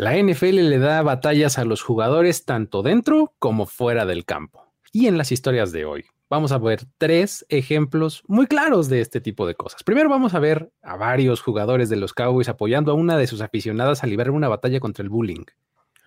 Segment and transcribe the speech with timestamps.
[0.00, 4.64] La NFL le da batallas a los jugadores tanto dentro como fuera del campo.
[4.92, 9.20] Y en las historias de hoy vamos a ver tres ejemplos muy claros de este
[9.20, 9.82] tipo de cosas.
[9.82, 13.40] Primero vamos a ver a varios jugadores de los Cowboys apoyando a una de sus
[13.40, 15.46] aficionadas a librar una batalla contra el bullying.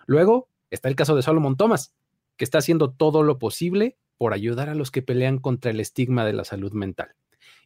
[0.05, 1.93] Luego está el caso de Solomon Thomas,
[2.37, 6.23] que está haciendo todo lo posible por ayudar a los que pelean contra el estigma
[6.23, 7.09] de la salud mental.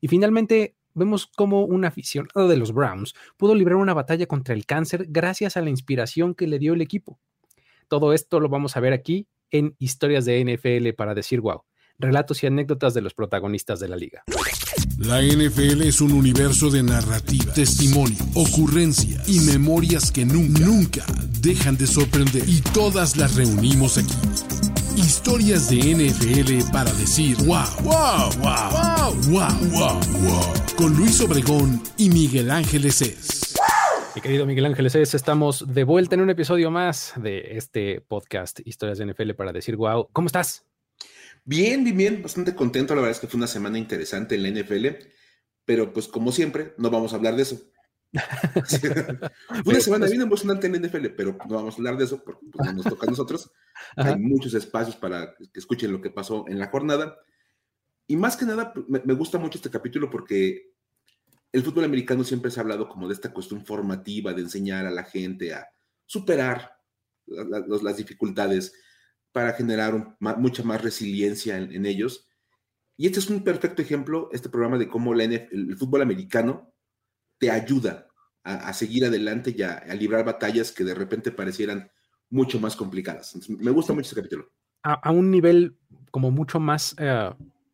[0.01, 4.65] Y finalmente vemos cómo un aficionado de los Browns pudo librar una batalla contra el
[4.65, 7.19] cáncer gracias a la inspiración que le dio el equipo.
[7.87, 11.61] Todo esto lo vamos a ver aquí en Historias de NFL para decir wow,
[11.99, 14.23] relatos y anécdotas de los protagonistas de la liga.
[14.97, 21.05] La NFL es un universo de narrativa, testimonio, ocurrencia y memorias que nunca, nunca
[21.41, 22.43] dejan de sorprender.
[22.47, 24.64] Y todas las reunimos aquí.
[24.97, 30.53] Historias de NFL para decir wow, wow, wow, wow, wow, wow, wow.
[30.77, 33.53] Con Luis Obregón y Miguel Ángeles es.
[34.15, 38.59] Mi querido Miguel Ángeles es, estamos de vuelta en un episodio más de este podcast
[38.65, 40.07] Historias de NFL para decir wow.
[40.13, 40.65] ¿Cómo estás?
[41.43, 42.95] Bien, bien, bien, bastante contento.
[42.95, 44.87] La verdad es que fue una semana interesante en la NFL,
[45.65, 47.59] pero pues como siempre, no vamos a hablar de eso.
[49.65, 52.45] una semana bien emocionante en la NFL, pero no vamos a hablar de eso porque
[52.51, 53.51] pues, no nos toca a nosotros.
[53.95, 57.17] Hay muchos espacios para que escuchen lo que pasó en la jornada.
[58.07, 60.73] Y más que nada, me, me gusta mucho este capítulo porque
[61.51, 64.91] el fútbol americano siempre se ha hablado como de esta cuestión formativa, de enseñar a
[64.91, 65.67] la gente a
[66.05, 66.75] superar
[67.27, 68.73] las dificultades,
[69.35, 72.25] para generar mucha más resiliencia en, ellos.
[72.95, 76.73] Y este es un perfecto ejemplo, este programa de cómo el fútbol americano
[77.37, 78.04] te ayuda
[78.45, 81.89] a, seguir adelante y a, librar batallas que de repente parecieran
[82.29, 83.35] mucho más complicadas.
[83.49, 84.51] me gusta mucho este capítulo.
[84.83, 85.77] A, un nivel
[86.11, 87.31] como mucho más eh,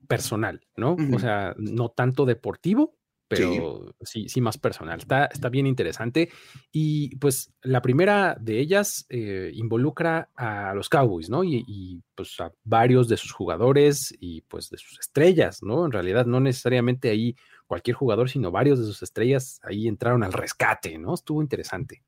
[0.08, 0.96] personal, ¿no?
[1.14, 2.96] O sea, no tanto deportivo,
[3.28, 4.28] pero sí.
[4.28, 5.00] sí, más personal.
[5.00, 6.30] Está, está bien interesante.
[6.72, 11.44] Y pues la primera de ellas eh, involucra a los Cowboys, ¿no?
[11.44, 15.86] Y, pues a varios de sus jugadores y pues de sus estrellas, ¿no?
[15.86, 17.36] En realidad no necesariamente ahí
[17.72, 21.14] cualquier jugador, sino varios de sus estrellas ahí entraron al rescate, ¿no?
[21.14, 22.04] Estuvo interesante.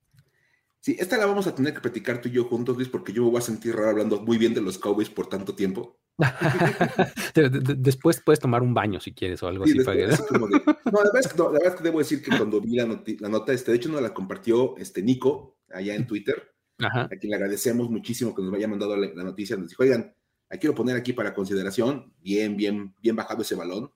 [0.81, 3.23] Sí, esta la vamos a tener que platicar tú y yo juntos, Luis, porque yo
[3.23, 5.97] me voy a sentir raro hablando muy bien de los Cowboys por tanto tiempo.
[7.77, 9.77] después puedes tomar un baño si quieres o algo así.
[9.77, 12.85] no, la verdad, es que, debo decir que cuando vi la,
[13.29, 17.37] nota, este, de hecho, nos la compartió este Nico allá en Twitter, a quien le
[17.37, 19.55] agradecemos muchísimo que nos haya mandado la, noticia.
[19.55, 20.13] Nos dijo, oigan,
[20.49, 22.13] la quiero poner aquí para consideración.
[22.19, 23.93] Bien, bien, bien bajado ese balón,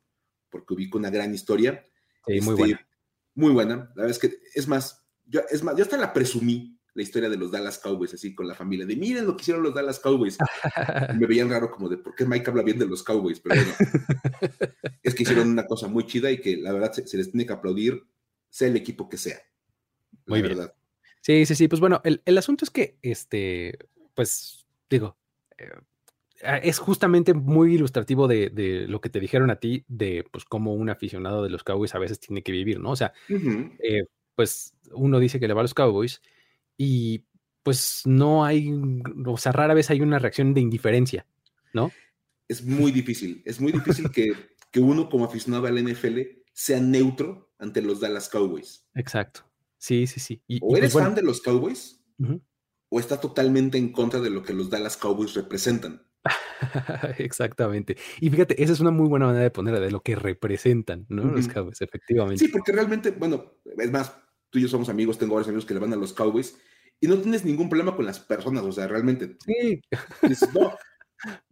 [0.49, 1.85] porque ubico una gran historia.
[2.25, 2.87] Sí, muy este, buena.
[3.35, 3.75] Muy buena.
[3.95, 7.29] La verdad es que, es más, yo, es más, yo hasta la presumí la historia
[7.29, 9.99] de los Dallas Cowboys, así con la familia, de miren lo que hicieron los Dallas
[9.99, 10.35] Cowboys.
[11.19, 13.39] me veían raro como de, ¿por qué Mike habla bien de los Cowboys?
[13.39, 13.71] Pero bueno,
[15.03, 17.53] es que hicieron una cosa muy chida y que la verdad se, les tiene que
[17.53, 18.03] aplaudir,
[18.49, 19.39] sea el equipo que sea.
[20.25, 20.57] Muy bien.
[20.57, 20.73] Verdad.
[21.21, 23.77] Sí, sí, sí, pues bueno, el, asunto es que, este,
[24.15, 25.17] pues, digo,
[25.59, 25.69] eh,
[26.41, 30.89] es justamente muy ilustrativo de, lo que te dijeron a ti, de pues cómo un
[30.89, 32.91] aficionado de los Cowboys a veces tiene que vivir, ¿no?
[32.91, 34.03] O sea, eh,
[34.35, 36.21] pues uno dice que le va a los Cowboys
[36.77, 37.25] y
[37.63, 38.71] pues no hay,
[39.25, 41.25] o sea, rara vez hay una reacción de indiferencia,
[41.73, 41.91] ¿no?
[42.47, 44.33] Es muy difícil, es muy difícil que,
[44.79, 46.19] uno como aficionado al NFL
[46.53, 48.85] sea neutro ante los Dallas Cowboys.
[48.93, 49.41] Exacto,
[49.79, 50.39] sí, sí, sí.
[50.61, 51.99] o pues, eres fan de los Cowboys
[52.89, 56.06] o estás totalmente en contra de lo que los Dallas Cowboys representan.
[57.17, 57.97] Exactamente.
[58.19, 61.23] Y fíjate, esa es una muy buena manera de ponerla, de lo que representan, ¿no?
[61.23, 62.43] Los Cowboys, efectivamente.
[62.43, 64.13] Sí, porque realmente, bueno, es más,
[64.49, 66.57] tú y yo somos amigos, tengo varios amigos que le van a los Cowboys
[66.99, 69.37] y no tienes ningún problema con las personas, o sea, realmente.
[69.45, 69.81] Sí.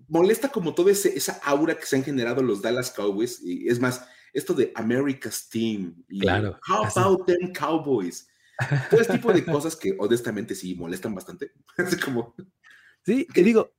[0.08, 4.07] molesta como toda esa aura que se han generado los Dallas Cowboys, y es más,
[4.34, 8.28] esto de America's Team, y claro, How about them Cowboys?
[8.90, 11.52] Todo ese tipo de cosas que honestamente sí molestan bastante.
[11.78, 12.36] es como.
[13.06, 13.74] Sí, que digo,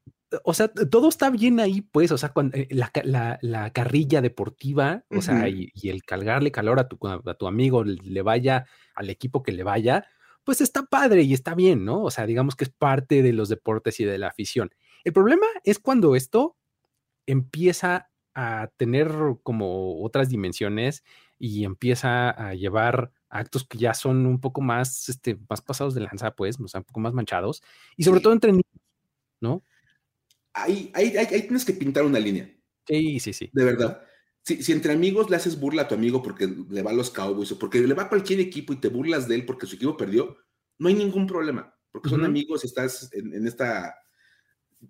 [0.44, 5.22] o sea, todo está bien ahí, pues, o sea, cuando, eh, la, carrilla deportiva, o
[5.22, 9.52] sea, y, el cargarle calor a tu, a tu amigo, le vaya al equipo que
[9.52, 10.06] le vaya,
[10.44, 12.02] pues está padre y está bien, ¿no?
[12.02, 14.70] O sea, digamos que es parte de los deportes y de la afición.
[15.04, 16.56] El problema es cuando esto
[17.26, 19.10] empieza a tener
[19.42, 21.04] como otras dimensiones
[21.38, 26.02] y empieza a llevar actos que ya son un poco más, este, más pasados de
[26.02, 27.62] lanza, pues, o sea, un poco más manchados,
[27.96, 28.64] y sobre todo entre niños,
[29.40, 29.62] ¿no?
[30.56, 32.50] Ahí, ahí, ahí, tienes que pintar una línea.
[32.86, 33.50] Sí, sí, sí.
[33.52, 34.02] De verdad.
[34.42, 37.52] Si, entre amigos le haces burla a tu amigo porque le va a los Cowboys
[37.52, 39.96] o porque le va a cualquier equipo y te burlas de él porque su equipo
[39.96, 40.36] perdió,
[40.78, 43.96] no hay ningún problema, porque son amigos y estás en, esta,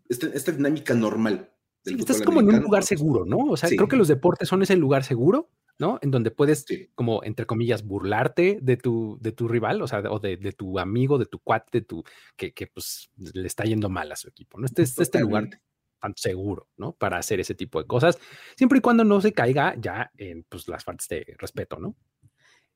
[0.08, 1.50] esta, dinámica normal.
[1.84, 3.38] estás como en un lugar seguro, ¿no?
[3.38, 5.98] O sea, creo que los deportes son ese lugar seguro ¿no?
[6.02, 6.64] En donde puedes,
[6.94, 11.18] como, entre comillas, burlarte de tu, de tu rival, o sea, o de, tu amigo,
[11.18, 12.04] de tu cuate, de tu,
[12.36, 14.66] que, que, pues le está yendo mal a su equipo, ¿no?
[14.66, 15.48] Este es este lugar
[16.00, 16.92] tan seguro, ¿no?
[16.92, 18.18] Para hacer ese tipo de cosas,
[18.56, 21.96] siempre y cuando no se caiga ya en pues, las faltas de respeto, ¿no?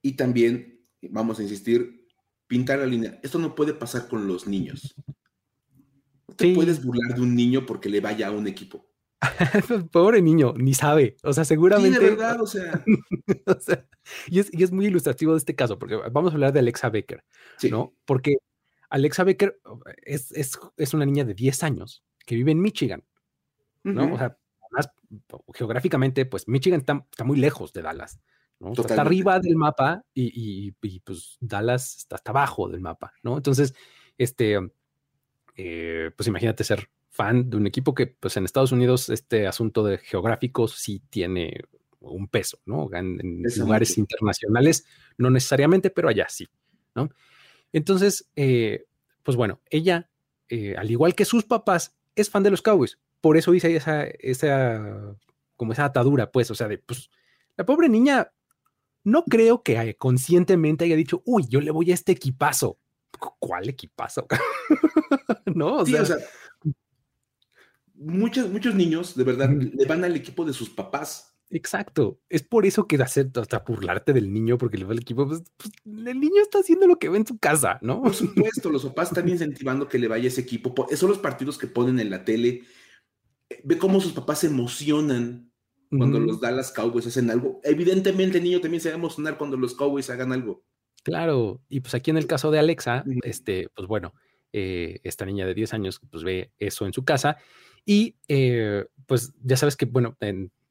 [0.02, 2.06] Y también, vamos a insistir,
[2.46, 3.20] pintar la línea.
[3.22, 4.94] Esto no puede pasar con los niños.
[6.28, 8.89] No te puedes burlar de un niño porque le vaya a un equipo.
[9.92, 11.16] Pobre niño, ni sabe.
[11.22, 11.98] O sea, seguramente.
[11.98, 12.84] Sí, de verdad, o sea.
[14.28, 17.24] y, es, muy ilustrativo de este caso, porque vamos a hablar de Alexa Becker,
[17.70, 17.94] ¿no?
[18.04, 18.36] Porque
[18.88, 19.60] Alexa Becker
[20.02, 23.04] es, es, una niña de 10 años que vive en Michigan,
[23.82, 24.14] ¿no?
[24.14, 24.36] O sea,
[24.70, 24.90] además,
[25.54, 28.20] geográficamente, pues Michigan está, muy lejos de Dallas,
[28.58, 28.72] ¿no?
[28.72, 30.72] está arriba del mapa y,
[31.04, 33.36] pues Dallas está hasta abajo del mapa, ¿no?
[33.36, 33.74] Entonces,
[34.16, 34.58] este,
[35.56, 39.84] eh, pues imagínate ser fan de un equipo que, pues en Estados Unidos, este asunto
[39.84, 41.64] de geográficos sí tiene
[41.98, 42.88] un peso, ¿no?
[42.92, 44.86] En, lugares internacionales,
[45.18, 46.48] no necesariamente, pero allá sí,
[46.94, 47.10] ¿no?
[47.72, 48.86] Entonces, eh,
[49.22, 50.08] pues bueno, ella,
[50.48, 52.98] eh, al igual que sus papás, es fan de los Cowboys.
[53.20, 55.16] Por eso hice esa, esa,
[55.56, 57.10] como esa atadura, pues, o sea, de, pues,
[57.56, 58.32] la pobre niña,
[59.02, 62.78] no creo que conscientemente haya dicho, uy, yo le voy a este equipazo.
[63.38, 64.26] ¿Cuál equipazo?
[65.44, 66.04] no, o sea
[68.00, 71.36] muchos, muchos niños, de verdad, le van al equipo de sus papás.
[71.50, 72.20] Exacto.
[72.28, 75.26] Es por eso que hacer hasta burlarte del niño, porque le va al equipo.
[75.26, 78.02] Pues, pues, el niño está haciendo lo que ve en su casa, ¿no?
[78.02, 80.74] Por supuesto, los papás están incentivando que le vaya ese equipo.
[80.94, 82.62] Son los partidos que ponen en la tele.
[83.64, 85.50] Ve cómo sus papás se emocionan
[85.90, 87.60] cuando los Dallas Cowboys hacen algo.
[87.64, 90.64] Evidentemente, el niño también se va a emocionar cuando los Cowboys hagan algo.
[91.02, 91.60] Claro.
[91.68, 94.14] Y pues aquí en el caso de Alexa, este, pues bueno,
[94.52, 97.36] eh, esta niña de 10 años, pues ve eso en su casa
[97.84, 100.16] y eh, pues ya sabes que, bueno,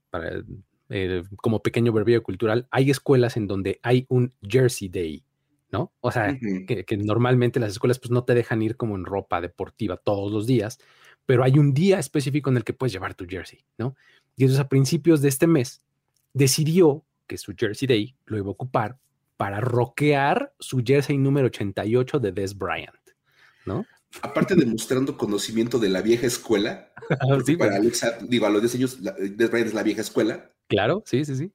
[0.09, 0.43] para,
[0.89, 5.23] eh, como pequeño verbio cultural, hay escuelas en donde hay un Jersey Day,
[5.71, 5.93] ¿no?
[6.01, 9.97] O sea, que, normalmente las escuelas pues no te dejan ir como en ropa deportiva
[9.97, 10.79] todos los días,
[11.25, 13.95] pero hay un día específico en el que puedes llevar tu jersey, ¿no?
[14.35, 15.83] Y entonces a principios de este mes
[16.33, 18.97] decidió que su Jersey Day lo iba a ocupar
[19.37, 22.95] para rockear su jersey número 88 de Des Bryant,
[23.65, 23.85] ¿no?
[24.21, 26.91] aparte de mostrando conocimiento de la vieja escuela,
[27.59, 30.51] para Alexa, digo, a los 10 años, Bryant es la vieja escuela.
[30.67, 31.51] Claro, sí, sí, sí.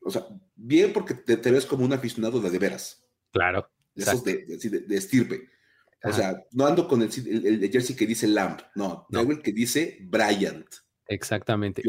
[0.00, 3.04] O sea, bien porque te, ves como un aficionado de de veras.
[3.30, 3.70] Claro.
[3.94, 5.48] Esos de, de, estirpe.
[6.04, 7.10] O sea, no ando con el,
[7.46, 10.66] el, jersey que dice Lamb, no, tengo el que dice Bryant.
[11.06, 11.82] Exactamente.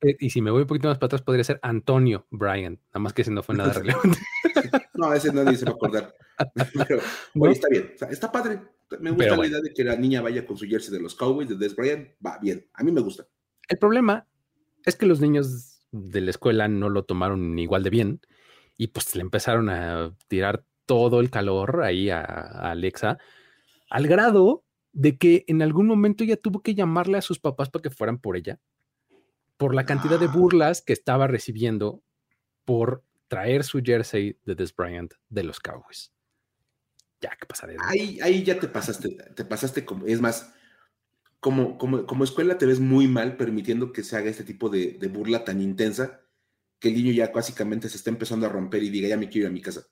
[0.00, 3.00] Eh, y, si me voy un poquito más para atrás, podría ser Antonio Bryant, nada
[3.00, 4.18] más que ese no fue nada relevante.
[4.94, 6.14] no, ese nadie se va a acordar.
[6.88, 7.00] Pero,
[7.50, 8.60] está bien, está padre.
[9.00, 11.48] Me gusta la idea de que la niña vaya con su jersey de los Cowboys,
[11.48, 13.26] de Des Bryant, va bien, a mí me gusta.
[13.68, 14.26] El problema
[14.84, 18.20] es que los niños de la escuela no lo tomaron igual de bien
[18.76, 23.18] y pues le empezaron a tirar todo el calor ahí a, Alexa,
[23.88, 27.82] al grado de que en algún momento ella tuvo que llamarle a sus papás para
[27.82, 28.60] que fueran por ella,
[29.56, 30.32] por la cantidad de ah.
[30.32, 32.02] burlas que estaba recibiendo
[32.64, 36.14] por traer su jersey de Des Bryant de los Cowboys
[37.24, 37.66] ya, ¿qué pasa?
[37.86, 40.52] Ahí, ahí ya te pasaste, te pasaste como, es más,
[41.40, 44.98] como, como, como escuela te ves muy mal permitiendo que se haga este tipo de,
[45.10, 46.20] burla tan intensa
[46.78, 49.46] que el niño ya básicamente se está empezando a romper y diga, ya me quiero
[49.46, 49.86] ir a mi casa.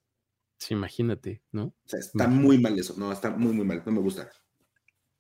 [0.59, 1.65] Sí, imagínate, ¿no?
[1.65, 4.29] O sea, está muy mal eso, no, está muy, muy mal, no me gusta.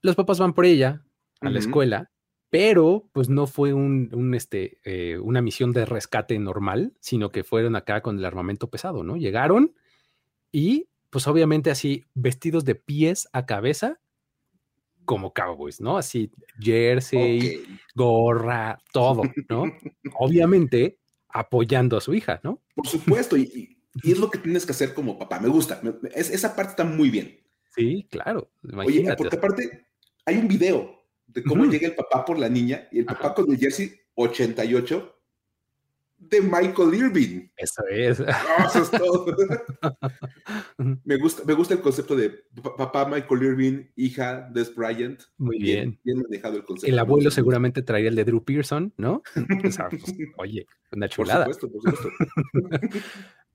[0.02, 1.02] Los papás van por ella
[1.40, 2.11] a la escuela,
[2.52, 7.76] pero pues no fue un, este, eh, una misión de rescate normal, sino que fueron
[7.76, 9.16] acá con el armamento pesado, ¿no?
[9.16, 9.74] Llegaron
[10.52, 14.00] y pues obviamente así vestidos de pies a cabeza
[15.06, 15.96] como cowboys, ¿no?
[15.96, 16.30] Así
[16.60, 19.64] jersey, gorra, todo, ¿no?
[20.18, 20.98] obviamente
[21.30, 22.60] apoyando a su hija, ¿no?
[22.74, 25.40] Por supuesto, y, es lo que tienes que hacer como papá.
[25.40, 25.80] Me gusta,
[26.14, 27.40] esa parte está muy bien.
[27.74, 28.50] Sí, claro.
[28.76, 29.86] Oye, porque aparte
[30.26, 31.01] hay un video
[31.32, 35.18] de cómo llega el papá por la niña y el papá con el jersey 88
[36.18, 37.48] de Michael Irving.
[37.56, 38.20] Eso es.
[38.20, 39.26] eso es todo.
[41.04, 42.30] me, gusta, me gusta el concepto de
[42.76, 45.20] papá Michael Irving, hija Des Bryant.
[45.36, 45.98] Muy bien.
[46.04, 46.92] Bien, manejado el concepto.
[46.92, 49.22] El abuelo seguramente traía el de Drew Pearson, ¿no?
[49.60, 49.78] Pues,
[50.38, 51.46] oye, una chulada.
[51.46, 52.88] Por supuesto, por supuesto.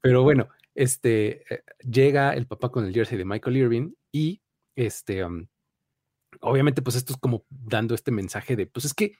[0.01, 4.41] Pero bueno, este, eh, llega el papá con el jersey de Michael Irving y
[4.75, 5.47] este, um,
[6.41, 9.13] obviamente pues esto es como dando este mensaje de, pues es que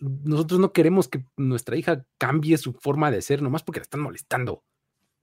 [0.00, 4.00] nosotros no queremos que nuestra hija cambie su forma de ser nomás porque la están
[4.00, 4.64] molestando,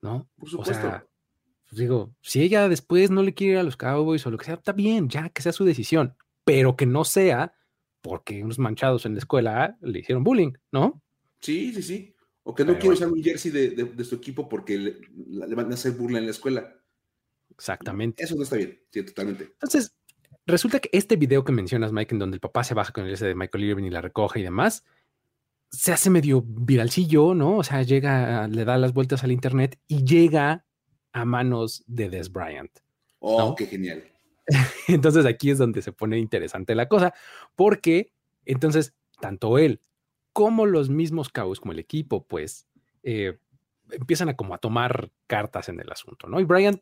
[0.01, 0.29] ¿no?
[0.38, 0.88] Por supuesto.
[0.88, 1.08] O sea,
[1.70, 4.46] pues digo, si ella después no le quiere ir a los Cowboys o lo que
[4.46, 7.53] sea, está bien, ya que sea su decisión, pero que no sea
[8.01, 11.01] porque unos manchados en la escuela le hicieron bullying, ¿no?
[11.39, 12.15] Sí, sí, sí.
[12.44, 15.94] O que no quiere usar un jersey de, su equipo porque le, van a hacer
[15.94, 16.79] burla en la escuela.
[17.50, 18.24] Exactamente.
[18.24, 19.46] Eso no está bien, sí, totalmente.
[19.46, 19.96] Entonces,
[20.46, 23.10] resulta que este video que mencionas, Mike, en donde el papá se baja con el
[23.10, 24.86] jersey de Michael Irving y la recoge y demás,
[25.70, 27.58] se hace medio viralcillo, ¿no?
[27.58, 30.66] O sea, llega, le da las vueltas al internet y llega
[31.12, 32.72] a manos de Des Bryant.
[33.20, 34.04] Oh, qué genial.
[34.88, 37.14] entonces aquí es donde se pone interesante la cosa,
[37.56, 38.12] porque
[38.46, 39.82] entonces tanto él
[40.34, 42.68] como los mismos Cowboys, como el equipo, pues
[43.04, 43.40] eh,
[43.92, 46.40] empiezan a como a tomar cartas en el asunto, ¿no?
[46.40, 46.82] Y Bryant,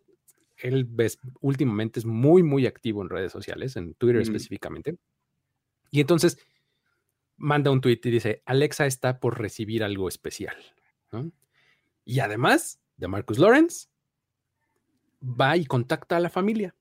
[0.64, 4.98] él ves, últimamente es muy, muy activo en redes sociales, en Twitter específicamente.
[5.92, 6.40] Y entonces
[7.36, 10.56] manda un tweet y dice, Alexa está por recibir algo especial.
[12.06, 13.88] Y además de Marcus Lawrence,
[15.22, 16.74] va y contacta a la familia.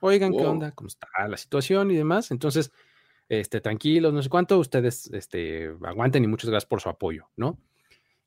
[0.00, 0.72] Oigan, ¿qué onda?
[0.72, 2.32] ¿Cómo está la situación y demás?
[2.32, 2.72] Entonces,
[3.28, 7.58] este, tranquilos, no sé cuánto, ustedes este, aguanten y muchas gracias por su apoyo, ¿no?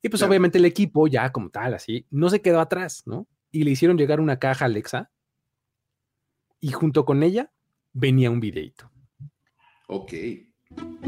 [0.01, 3.27] Y pues obviamente el equipo ya como tal, así, no se quedó atrás, ¿no?
[3.55, 5.09] Y le hicieron llegar una caja a Alexa
[6.59, 7.53] y junto con ella
[7.93, 8.91] venía un videito.
[9.87, 10.13] Ok.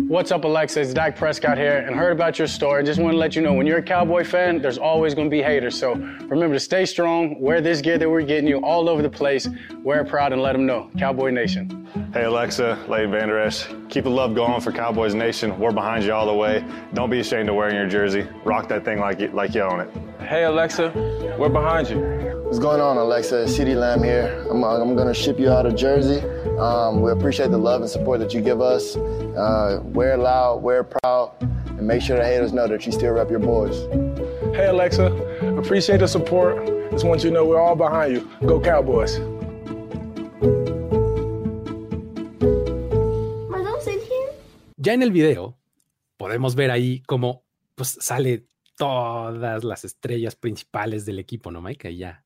[0.08, 0.80] What's up, Alexa?
[0.80, 2.86] It's Dak Prescott here, and heard about your story.
[2.86, 5.30] Just want to let you know when you're a Cowboy fan, there's always going to
[5.30, 5.78] be haters.
[5.78, 9.10] So remember to stay strong, wear this gear that we're getting you all over the
[9.10, 9.50] place,
[9.84, 10.90] wear it proud, and let them know.
[10.98, 11.86] Cowboy Nation.
[12.14, 13.68] Hey, Alexa, Lady Vander Esch.
[13.90, 15.60] Keep the love going for Cowboys Nation.
[15.60, 16.64] We're behind you all the way.
[16.94, 18.26] Don't be ashamed of wearing your jersey.
[18.46, 19.90] Rock that thing like you, like you own it.
[20.22, 20.94] Hey, Alexa,
[21.38, 22.37] we're behind you.
[22.48, 23.46] What's going on, Alexa?
[23.50, 24.48] CD Lamb here.
[24.50, 26.22] I'm, uh, I'm going to ship you out of Jersey.
[26.58, 28.96] Um, we appreciate the love and support that you give us.
[28.96, 32.94] Uh, wear it loud, wear it proud, and make sure the haters know that you
[32.94, 33.76] still rep your boys.
[34.56, 35.08] Hey, Alexa,
[35.58, 36.66] appreciate the support.
[36.92, 38.30] Just want you to know we're all behind you.
[38.48, 39.20] Go Cowboys.
[44.78, 45.58] Ya en el video
[46.18, 47.44] podemos ver ahí cómo
[47.76, 48.46] pues sale
[48.78, 51.90] todas las estrellas principales del equipo, ¿no, Mike?
[51.90, 52.24] Ahí ya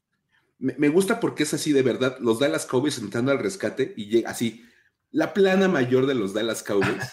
[0.62, 2.18] me, gusta porque es así de verdad.
[2.20, 4.66] Los Dallas Cowboys entrando al rescate y llega así,
[5.10, 7.12] la plana mayor de los Dallas Cowboys.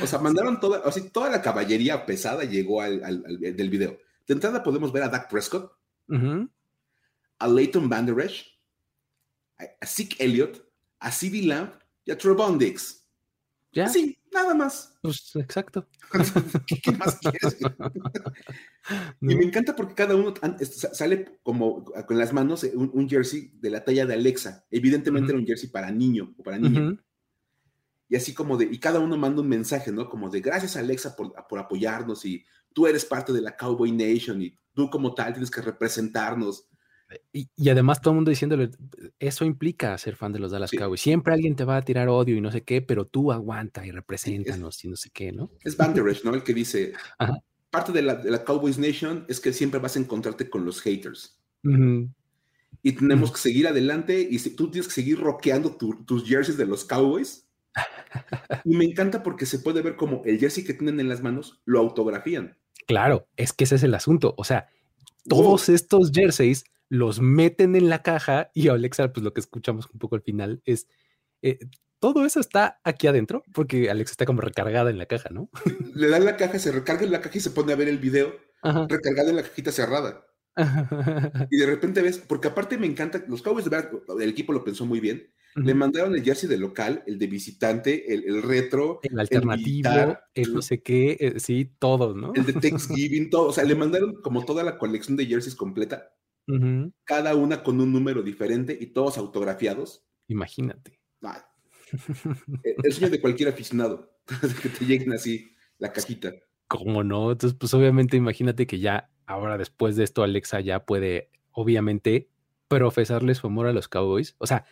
[0.00, 3.98] o sea, mandaron toda, así, toda la caballería pesada llegó al, del video.
[4.26, 5.72] De entrada podemos ver a Dak Prescott,
[7.38, 8.46] a Leighton Van Der Esch,
[9.58, 10.64] a Zeke Elliott,
[11.00, 11.72] a CeeDee Lamb
[12.04, 13.04] y a Trevon Dix.
[13.72, 13.88] ¿Ya?
[13.88, 14.94] Sí, nada más.
[15.02, 15.88] Pues exacto.
[16.66, 17.58] ¿Qué, más quieres?
[19.20, 20.34] Y me encanta porque cada uno
[20.92, 24.66] sale como con las manos un, jersey de la talla de Alexa.
[24.70, 26.96] Evidentemente era un jersey para niño o para niña.
[28.08, 30.08] Y así como de, y cada uno manda un mensaje, ¿no?
[30.08, 34.42] Como de gracias Alexa por, por apoyarnos y tú eres parte de la Cowboy Nation
[34.42, 36.68] y tú como tal tienes que representarnos.
[37.32, 38.70] Y, además todo el mundo diciéndole,
[39.18, 41.00] eso implica ser fan de los Dallas Cowboys.
[41.00, 43.90] Siempre alguien te va a tirar odio y no sé qué, pero tú aguanta y
[43.90, 45.50] represéntanos y no sé qué, ¿no?
[45.62, 46.34] Es Banderesh, ¿no?
[46.34, 46.92] El que dice,
[47.70, 51.38] parte de la, Cowboys Nation es que siempre vas a encontrarte con los haters.
[52.82, 56.66] Y tenemos que seguir adelante y si, tú tienes que seguir rockeando tus jerseys de
[56.66, 57.48] los Cowboys.
[58.64, 61.62] y me encanta porque se puede ver como el jersey que tienen en las manos
[61.64, 62.58] lo autografían.
[62.86, 64.34] Claro, es que ese es el asunto.
[64.36, 64.68] O sea,
[65.28, 69.98] todos estos jerseys los meten en la caja y Alexa, pues lo que escuchamos un
[69.98, 70.88] poco al final es,
[71.40, 71.58] eh,
[71.98, 75.48] todo eso está aquí adentro, porque Alexa está como recargada en la caja, ¿no?
[75.94, 77.96] Le dan la caja, se recarga en la caja y se pone a ver el
[77.96, 78.36] video
[78.90, 80.26] recargada en la cajita cerrada.
[81.50, 83.70] y de repente ves, porque aparte me encanta, los Cowboys,
[84.20, 88.12] el equipo lo pensó muy bien, le mandaron el jersey de local, el de visitante,
[88.12, 92.34] el, retro, el alternativo, el, no sé qué, eh, sí, todos, ¿no?
[92.34, 96.12] El de Thanksgiving, todo, o sea, le mandaron como toda la colección de jerseys completa
[97.04, 100.04] cada una con un número diferente y todos autografiados.
[100.28, 101.02] Imagínate.
[102.64, 104.16] E, el sueño de cualquier aficionado,
[104.62, 106.32] que te lleguen así la cajita.
[106.68, 107.32] ¿Cómo no?
[107.32, 112.30] Entonces, pues obviamente imagínate que ya ahora después de esto Alexa ya puede, obviamente,
[112.68, 114.36] profesarle su amor a los Cowboys.
[114.38, 114.64] O sea,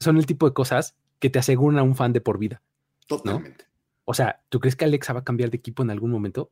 [0.00, 2.60] son el tipo de cosas que te aseguran a un fan de por vida.
[3.06, 3.66] Totalmente.
[4.04, 6.50] O sea, ¿tú crees que Alexa va a cambiar de equipo en algún momento?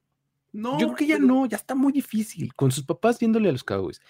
[0.52, 0.78] No.
[0.78, 3.64] Yo creo que ya no, ya está muy difícil con sus papás viéndole a los
[3.64, 4.00] Cowboys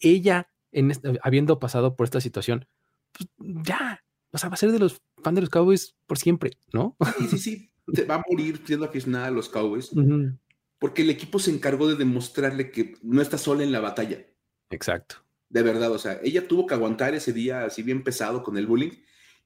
[0.00, 2.66] ella, en habiendo pasado por esta situación,
[3.12, 6.52] pues ya, o sea, va a ser de los fans de los Cowboys por siempre,
[6.72, 6.96] ¿no?
[7.18, 9.90] Sí, sí, sí, va a morir siendo aficionada a los Cowboys,
[10.78, 14.26] porque el equipo se encargó de demostrarle que no está sola en la batalla.
[14.70, 15.16] Exacto.
[15.48, 18.66] De verdad, o sea, ella tuvo que aguantar ese día así bien pesado con el
[18.66, 18.92] bullying,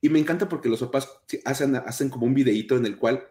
[0.00, 1.08] y me encanta porque los papás
[1.44, 3.24] hacen, hacen como un videíto en el cual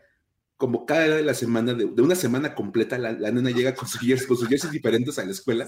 [0.62, 4.70] como cada de la semana, de, una semana completa, la, nena llega con sus, jerseys,
[4.70, 5.68] diferentes a la escuela.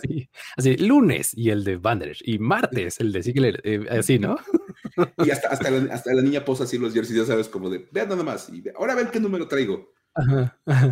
[0.55, 4.35] Así, lunes y el de Banderas, y martes el de Ziegler, eh, así, ¿no?
[5.25, 8.21] y hasta, hasta, la, niña posa así los jerseys, ya sabes, como de, vean nada
[8.21, 9.91] más, y ahora ven qué número traigo.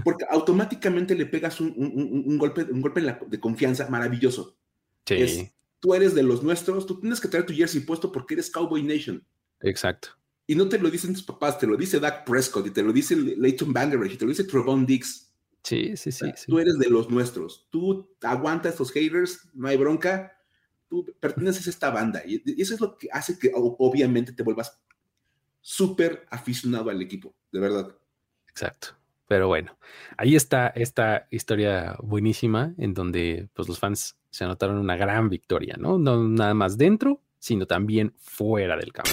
[0.04, 4.58] Porque automáticamente le pegas un, golpe, un golpe de confianza maravilloso.
[5.06, 5.52] Sí.
[5.80, 8.82] tú eres de los nuestros, tú tienes que traer tu jersey puesto porque eres Cowboy
[8.82, 9.24] Nation.
[9.60, 10.10] Exacto.
[10.52, 12.92] Y no te lo dicen tus papás, te lo dice Dak Prescott y te lo
[12.92, 15.32] dice Leighton Vander y te lo dice Trevon Dix.
[15.64, 17.70] Sí, sí, sí, Tú eres de los nuestros.
[17.70, 20.38] Tú aguantas estos haters, no hay bronca.
[20.90, 22.22] Tú perteneces a esta banda.
[22.26, 24.78] Y eso es lo que hace que obviamente te vuelvas
[25.62, 27.96] súper aficionado al equipo, de verdad.
[28.50, 28.90] Exacto.
[29.30, 29.78] Pero bueno,
[30.18, 35.78] ahí está esta historia buenísima en donde pues, los fans se anotaron una gran victoria,
[35.80, 35.98] ¿no?
[35.98, 39.12] No nada más dentro, sino también fuera del campo.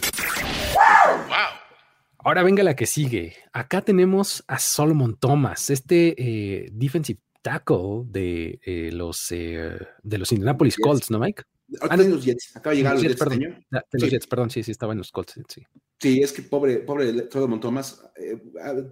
[2.28, 3.36] Ahora venga la que sigue.
[3.52, 10.30] Acá tenemos a Solomon Thomas, este eh, defensive tackle de eh, los eh, de los
[10.32, 11.44] Indianapolis Colts, ¿no, Mike?
[11.80, 12.54] Ah, de los Jets.
[12.54, 13.42] Acaba de llegar los, Jets, perdón.
[13.42, 15.62] Este de los Jets, perdón, sí, sí, estaba en los Colts, sí.
[16.00, 18.02] Sí, es que pobre, pobre Solomon Thomas,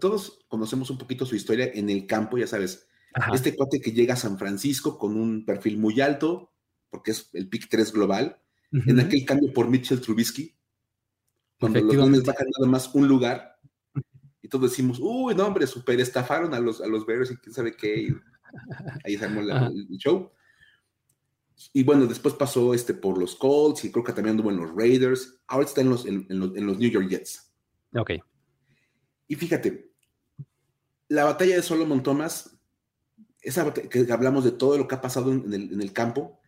[0.00, 2.86] todos conocemos un poquito su historia en el campo, ya sabes.
[3.34, 6.54] Este cuate que llega a San Francisco con un perfil muy alto,
[6.88, 8.40] porque es el pick 3 global,
[8.72, 10.55] en aquel cambio por Mitchell Trubisky,
[11.58, 13.56] cuando los Dolphins bajan nada más un lugar
[14.46, 17.52] y todos decimos, uy, no, hombre, super estafaron a los, a los Bears y quién
[17.52, 18.14] sabe qué.
[19.04, 20.30] ahí se armó el show.
[21.72, 24.72] Y bueno, después pasó este por los Colts y creo que también anduvo en los
[24.72, 25.40] Raiders.
[25.48, 27.52] Ahora está en los, en, los, New York Jets.
[27.94, 28.12] Ok.
[29.26, 29.90] Y fíjate,
[31.08, 32.56] la batalla de Solomon Thomas,
[33.40, 36.38] esa que hablamos de todo lo que ha pasado en el, en el campo,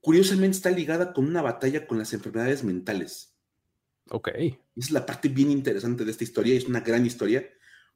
[0.00, 3.33] curiosamente está ligada con una batalla con las enfermedades mentales.
[4.10, 4.28] Ok.
[4.76, 7.48] es la parte bien interesante de esta historia, es una gran historia,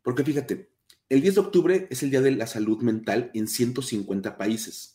[0.03, 0.71] porque fíjate,
[1.09, 4.95] el 10 de octubre es el Día de la Salud Mental en 150 países.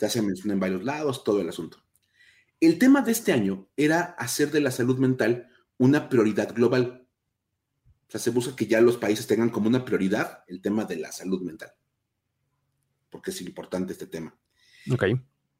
[0.00, 1.78] Ya se menciona en varios lados, todo el asunto.
[2.58, 7.06] El tema de este año era hacer de la salud mental una prioridad global.
[8.08, 10.96] O sea, se busca que ya los países tengan como una prioridad el tema de
[10.96, 11.72] la salud mental.
[13.08, 14.36] Porque es importante este tema.
[14.90, 15.04] Ok.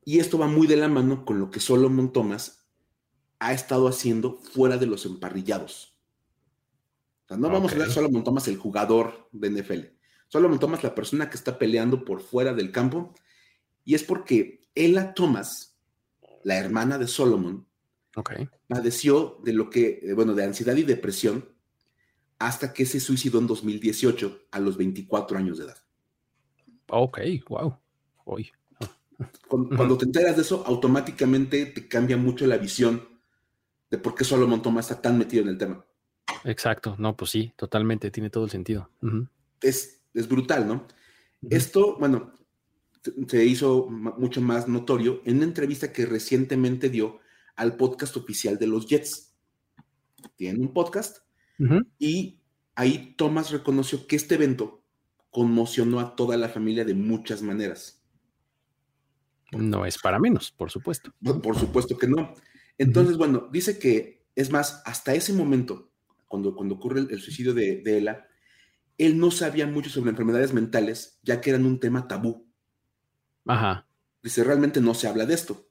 [0.04, 2.62] Y esto va muy de la mano con lo que Solomon Thomas
[3.42, 5.96] ha estado haciendo fuera de los emparrillados.
[7.25, 9.81] O sea, no vamos a ver solo Thomas el jugador de NFL.
[10.28, 13.12] Solomon Thomas la persona que está peleando por fuera del campo.
[13.85, 15.76] Y es porque Ella Thomas,
[16.44, 17.66] la hermana de Solomon,
[18.68, 21.48] padeció de lo que, eh, bueno, de ansiedad y depresión
[22.38, 25.78] hasta que se suicidó en 2018 a los 24 años de edad.
[26.90, 27.76] Ok, wow.
[29.48, 33.12] Cuando, te enteras de eso, automáticamente te cambia mucho la visión
[33.92, 35.85] de por qué Solomon Thomas está tan metido en el tema.
[36.44, 38.90] Exacto, no, pues sí, totalmente, tiene todo el sentido.
[39.61, 40.88] es, es, brutal, ¿no?
[41.50, 42.33] Esto, bueno,
[43.28, 47.20] se hizo mucho más notorio en una entrevista que recientemente dio
[47.55, 49.37] al podcast oficial de los Jets.
[50.37, 51.18] Tienen un podcast
[51.98, 52.40] y
[52.74, 54.83] ahí Thomas reconoció que este evento
[55.31, 58.02] conmocionó a toda la familia de muchas maneras.
[59.50, 61.12] No es para menos, por supuesto.
[61.42, 62.35] Por supuesto que no.
[62.83, 65.92] Entonces, bueno, dice que, es más, hasta ese momento,
[66.27, 68.27] cuando, cuando ocurre el, suicidio de, de, Ella,
[68.99, 72.47] él no sabía mucho sobre enfermedades mentales, ya que eran un tema tabú.
[73.47, 73.87] Ajá.
[74.23, 75.68] Dice, realmente no se habla de esto.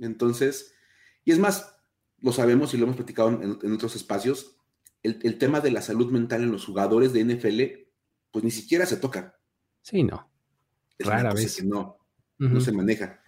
[0.00, 0.74] Entonces,
[1.24, 1.76] y es más,
[2.20, 4.56] lo sabemos y lo hemos platicado en, otros espacios,
[5.02, 7.90] el, tema de la salud mental en los jugadores de NFL,
[8.30, 9.38] pues ni siquiera se toca.
[9.82, 10.30] Sí, no.
[10.98, 11.62] Rara vez.
[11.64, 11.98] no,
[12.38, 13.22] no se maneja.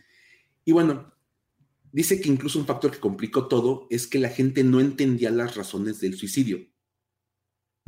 [0.65, 1.13] Y bueno,
[1.93, 5.57] Dice que incluso un factor que complicó todo es que la gente no entendía las
[5.57, 6.67] razones del suicidio,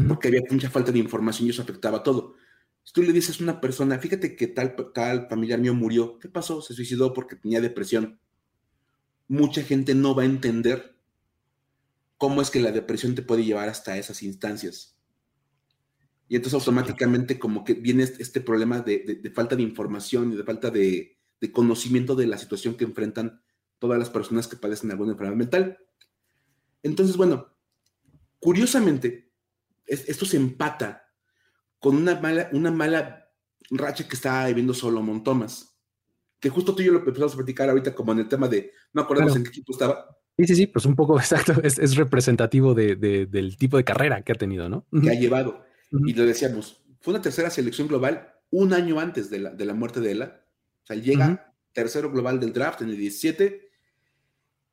[0.08, 2.34] porque había mucha falta de información y eso afectaba todo.
[2.84, 6.28] Si tú le dices a una persona, fíjate que tal, tal familiar mío murió, ¿qué
[6.28, 6.62] pasó?
[6.62, 8.18] Se suicidó porque tenía depresión.
[9.28, 10.96] Mucha gente no va a entender
[12.16, 14.98] cómo es que la depresión te puede llevar hasta esas instancias.
[16.28, 20.44] Y entonces automáticamente como que viene este, este problema de, falta de información y de
[20.44, 23.42] falta de, de conocimiento de la situación que enfrentan
[23.82, 25.76] todas las personas que padecen alguna enfermedad mental.
[26.84, 27.48] Entonces, bueno,
[28.38, 29.32] curiosamente,
[29.84, 31.08] esto se empata
[31.80, 33.28] con una mala, una mala
[33.70, 35.76] racha que estaba viviendo Solomon Thomas,
[36.38, 38.70] que justo tú y yo lo empezamos a platicar ahorita como en el tema de,
[38.92, 40.16] no acordamos en qué equipo estaba.
[40.38, 44.36] Sí, sí, sí, pues un poco exacto, es, representativo del tipo de carrera que ha
[44.36, 44.86] tenido, ¿no?
[45.02, 45.64] Que ha llevado.
[46.06, 49.74] Y lo decíamos, fue una tercera selección global un año antes de la, de la
[49.74, 50.46] muerte de Ella.
[50.84, 53.71] O sea, llega tercero global del draft en el 17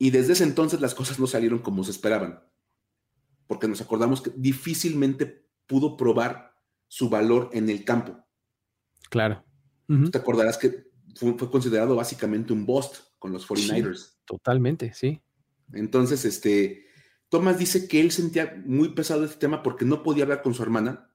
[0.01, 2.41] y desde ese entonces las cosas no salieron como se esperaban,
[3.45, 6.55] porque nos acordamos que difícilmente pudo probar
[6.87, 8.25] su valor en el campo.
[9.09, 9.45] Claro.
[10.11, 14.17] Te acordarás que fue, considerado básicamente un bust con los 49ers.
[14.23, 15.21] totalmente, sí.
[15.73, 16.85] Entonces, este,
[17.27, 20.63] Thomas dice que él sentía muy pesado este tema porque no podía hablar con su
[20.63, 21.11] hermana,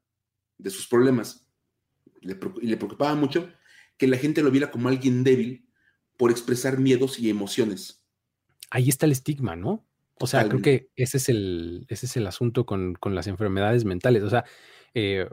[0.59, 1.49] de sus problemas.
[2.21, 3.51] Le, y le preocupaba mucho
[3.97, 5.71] que la gente lo viera como alguien débil
[6.17, 8.04] por expresar miedos y emociones.
[8.75, 9.85] Ahí está el estigma, ¿no?
[10.19, 13.85] O sea, creo que ese es el, ese es el asunto con, con las enfermedades
[13.85, 14.25] mentales.
[14.25, 14.45] O sea,
[14.95, 15.29] eh,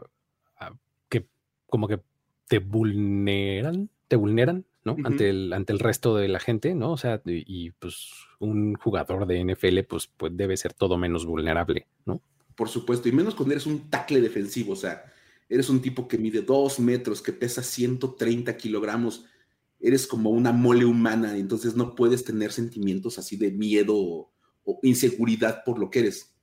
[0.60, 0.76] ah,
[1.10, 1.26] que
[1.66, 2.00] como que
[2.48, 4.96] te vulneran, te vulneran, ¿no?
[5.04, 6.92] ante, el, ante el resto de la gente, ¿no?
[6.92, 11.88] O sea, y, pues un jugador de NFL, pues, pues debe ser todo menos vulnerable,
[12.06, 12.22] ¿no?
[12.54, 15.04] Por supuesto, y menos cuando eres un tackle defensivo, o sea,
[15.50, 19.26] eres un tipo que mide dos metros, que pesa 130 kilogramos,
[19.82, 24.32] eres como una mole humana, entonces no puedes tener sentimientos así de miedo o,
[24.84, 26.34] inseguridad por lo que eres.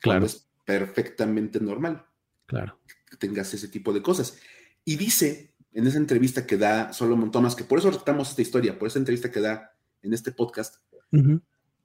[0.00, 0.26] Claro.
[0.26, 2.04] Es perfectamente normal.
[2.46, 2.78] Claro.
[3.10, 4.38] Que tengas ese tipo de cosas.
[4.84, 8.78] Y dice en esa entrevista que da Solomon Thomas, que por eso tratamos esta historia,
[8.78, 10.76] por esa entrevista que da en este podcast,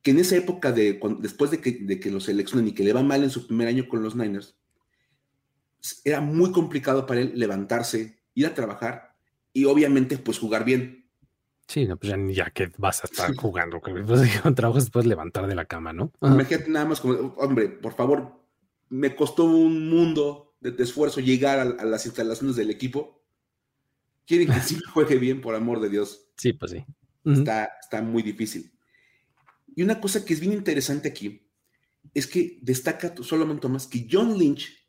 [0.01, 2.93] que en esa época de después de que, de que lo seleccionen y que le
[2.93, 4.55] va mal en su primer año con los Niners,
[6.03, 9.04] era muy complicado para él levantarse, ir a trabajar
[9.55, 11.09] y obviamente pues jugar bien.
[11.67, 15.47] Sí, no, pues ya, que vas a estar jugando, que después de trabajo después levantar
[15.47, 16.11] de la cama, ¿no?
[16.21, 18.45] Imagínate nada más como, hombre, por favor,
[18.89, 23.25] me costó un mundo de, esfuerzo llegar a, las instalaciones del equipo.
[24.27, 26.27] Quieren que sí juegue bien, por amor de Dios.
[26.35, 26.85] Sí, pues sí.
[27.25, 28.73] está, está muy difícil.
[29.73, 31.49] Y una cosa que es bien interesante aquí
[32.13, 34.85] es que destaca Solomon Thomas que John Lynch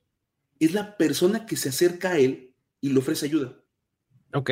[0.59, 3.63] es la persona que se acerca a él y le ofrece ayuda.
[4.37, 4.51] Ok,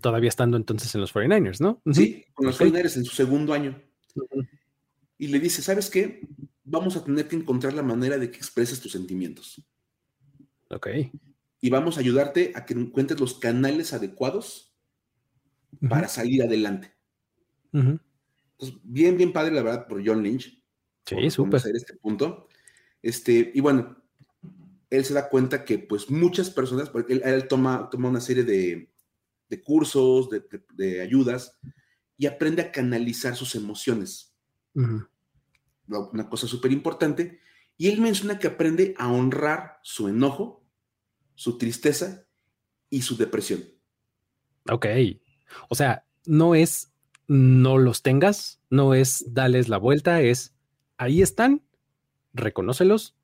[0.00, 1.82] todavía estando entonces en los 49ers, ¿no?
[1.92, 3.78] Sí, con los 49ers en su segundo año.
[5.18, 6.26] Y le dice, ¿sabes qué?
[6.64, 9.62] Vamos a tener que encontrar la manera de que expreses tus sentimientos.
[10.70, 10.88] Ok.
[11.60, 14.74] Y vamos a ayudarte a que encuentres los canales adecuados
[15.86, 16.94] para salir adelante.
[17.72, 20.62] Entonces, bien, bien padre, la verdad, por John Lynch.
[21.04, 21.60] Sí, súper.
[21.74, 22.48] este punto.
[23.02, 24.02] Este, y bueno,
[24.88, 28.95] él se da cuenta que pues muchas personas, porque él, toma, toma una serie de,
[29.62, 31.58] cursos, de, ayudas,
[32.18, 34.34] y aprende a canalizar sus emociones.
[34.74, 37.40] Una cosa súper importante.
[37.76, 40.64] Y él menciona que aprende a honrar su enojo,
[41.34, 42.26] su tristeza
[42.88, 43.64] y su depresión.
[44.70, 44.86] Ok.
[45.68, 46.92] O sea, no es
[47.28, 50.54] no los tengas, no es darles la vuelta, es
[50.96, 51.62] ahí están,
[52.32, 53.16] reconócelos,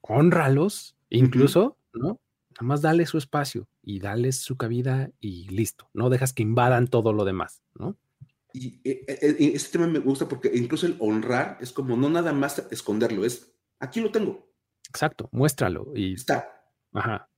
[0.00, 2.20] honralos, incluso, ¿no?
[2.56, 5.88] Nada más dale su espacio y dale su cabida y listo.
[5.92, 7.96] No dejas que invadan todo lo demás, ¿no?
[8.52, 13.26] Y este tema me gusta porque incluso el honrar es como no nada más esconderlo,
[13.26, 14.50] es aquí lo tengo.
[14.88, 16.48] Exacto, muéstralo y está.
[16.94, 17.28] Ajá.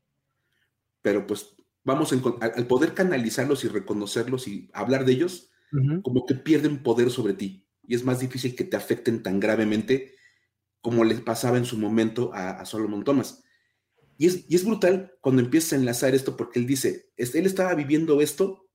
[1.02, 5.50] Pero pues vamos al poder canalizarlos y reconocerlos y hablar de ellos,
[6.02, 10.14] como que pierden poder sobre ti y es más difícil que te afecten tan gravemente
[10.80, 13.42] como les pasaba en su momento a, Solomon Thomas.
[14.18, 17.74] Y es, y es, brutal cuando empieza a enlazar esto porque él dice, él estaba
[17.74, 18.68] viviendo esto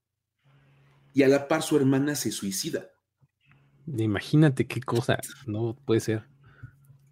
[1.13, 2.89] y a la par su hermana se suicida.
[3.85, 6.23] Imagínate qué cosa, no puede ser.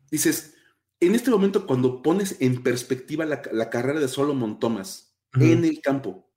[0.10, 0.56] Dices,
[1.02, 6.32] en este momento cuando pones en perspectiva la, carrera de Solomon Thomas en el campo,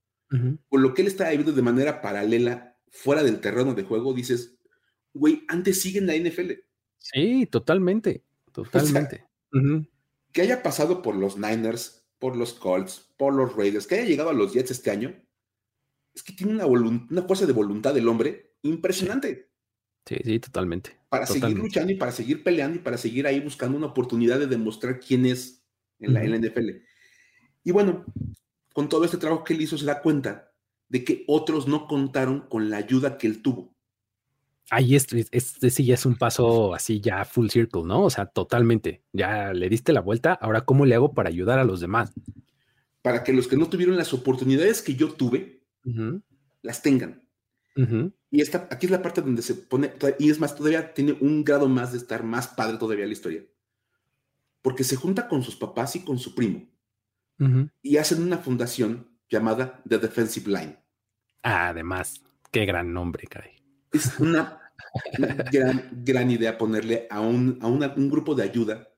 [0.69, 4.59] con lo que él estaba viviendo de manera paralela fuera del terreno de juego, dices,
[5.13, 6.53] güey, antes sigue en la NFL.
[6.99, 8.25] Sí, totalmente.
[8.53, 9.27] Totalmente.
[10.35, 14.31] Que haya pasado por los Niners, por los Colts, por los Raiders, que haya llegado
[14.31, 15.15] a los Jets este año,
[16.13, 19.51] es que tiene una, una fuerza de voluntad del hombre impresionante.
[20.07, 20.99] Sí, sí, totalmente.
[21.09, 24.47] Para seguir luchando y para seguir peleando y para seguir ahí buscando una oportunidad de
[24.47, 25.65] demostrar quién es
[25.99, 26.71] en la, en la NFL.
[27.63, 28.05] Y bueno,
[28.75, 30.53] con todo este trabajo que él hizo, se da cuenta
[30.89, 33.74] de que otros no contaron con la ayuda que él tuvo
[34.71, 35.25] ahí este,
[35.71, 38.05] sí ya es un paso así ya full circle, ¿no?
[38.05, 39.03] O sea, totalmente.
[39.13, 40.33] Ya le diste la vuelta.
[40.33, 42.13] Ahora, ¿cómo le hago para ayudar a los demás?
[43.03, 45.63] Para que los que no tuvieron las oportunidades que yo tuve,
[46.63, 47.23] las tengan.
[48.31, 51.45] Y esta, aquí es la parte donde se pone, y es más, todavía tiene un
[51.45, 53.45] grado más de estar más padre todavía la historia.
[54.63, 56.67] Porque se junta con sus papás y con su primo.
[57.83, 60.79] Y hacen una fundación llamada The Defensive Line.
[61.43, 63.64] Ah, además, qué gran nombre, caray
[63.95, 64.61] es una
[65.51, 68.89] gran, gran idea ponerle a un, a un grupo de ayuda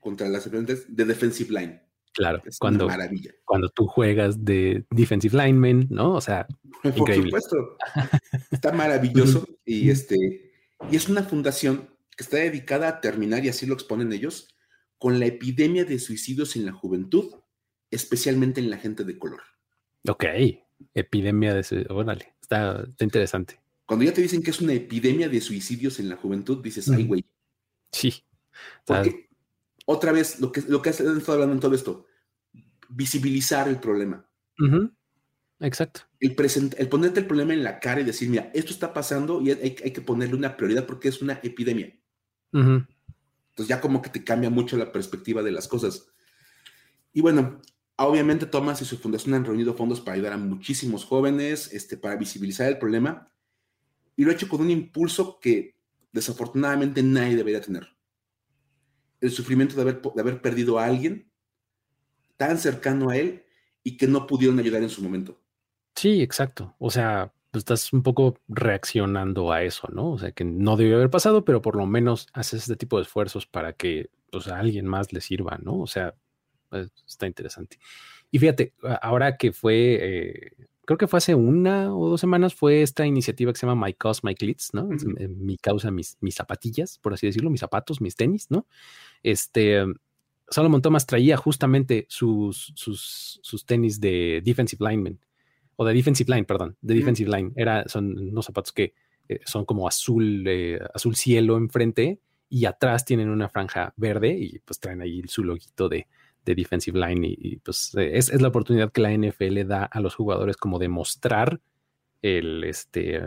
[0.00, 1.82] contra las enfermedades de defensive line.
[2.14, 3.32] Claro, es cuando, maravilla.
[3.44, 6.14] cuando tú juegas de defensive lineman, ¿no?
[6.14, 6.46] O sea,
[6.82, 7.76] por supuesto.
[8.50, 10.52] Está maravilloso y este
[10.90, 14.48] y es una fundación que está dedicada a terminar y así lo exponen ellos
[14.98, 17.34] con la epidemia de suicidios en la juventud,
[17.90, 19.42] especialmente en la gente de color.
[20.08, 20.24] Ok,
[20.94, 22.35] epidemia de suicidios, órale.
[22.46, 23.60] Está, interesante.
[23.86, 27.04] Cuando ya te dicen que es una epidemia de suicidios en la juventud, dices, ay,
[27.04, 27.24] güey.
[27.90, 28.24] Sí.
[29.84, 32.06] otra vez, lo que, lo que estado hablando en todo esto,
[32.88, 34.28] visibilizar el problema.
[35.58, 36.02] Exacto.
[36.20, 36.36] El,
[36.78, 39.74] el ponerte el problema en la cara y decir, mira, esto está pasando y hay,
[39.74, 41.92] que ponerle una prioridad porque es una epidemia.
[42.52, 46.12] Entonces ya como que te cambia mucho la perspectiva de las cosas.
[47.12, 47.60] Y bueno,
[47.96, 52.16] obviamente Thomas y su fundación han reunido fondos para ayudar a muchísimos jóvenes, este, para
[52.16, 53.32] visibilizar el problema.
[54.16, 55.76] Y lo ha hecho con un impulso que
[56.12, 57.88] desafortunadamente nadie debería tener.
[59.20, 61.30] El sufrimiento de haber, de haber perdido a alguien
[62.36, 63.44] tan cercano a él
[63.82, 65.40] y que no pudieron ayudar en su momento.
[65.94, 66.74] Sí, exacto.
[66.78, 70.10] O sea, pues, estás un poco reaccionando a eso, ¿no?
[70.10, 73.04] O sea, que no debió haber pasado, pero por lo menos haces este tipo de
[73.04, 75.80] esfuerzos para que pues, a alguien más le sirva, ¿no?
[75.80, 76.14] O sea,
[77.06, 77.78] está interesante.
[78.30, 80.52] Y fíjate, ahora que fue, eh,
[80.84, 83.94] creo que fue hace una o dos semanas, fue esta iniciativa que se llama My
[83.94, 84.88] Cause, My Cleats, ¿no?
[85.36, 88.66] Mi causa, mis, mis zapatillas, por así decirlo, mis zapatos, mis tenis, ¿no?
[89.22, 89.84] Este,
[90.48, 95.18] Solomon Thomas traía justamente sus, sus, sus tenis de defensive lineman,
[95.76, 97.52] o de defensive line, perdón, de defensive line.
[97.54, 98.94] Era, son unos zapatos que
[99.28, 104.58] eh, son como azul, eh, azul cielo enfrente y atrás tienen una franja verde y
[104.60, 106.06] pues traen ahí su loguito de,
[106.46, 110.14] de defensive line y, pues es, es, la oportunidad que la NFL da a los
[110.14, 111.60] jugadores como de mostrar
[112.22, 113.20] el, este,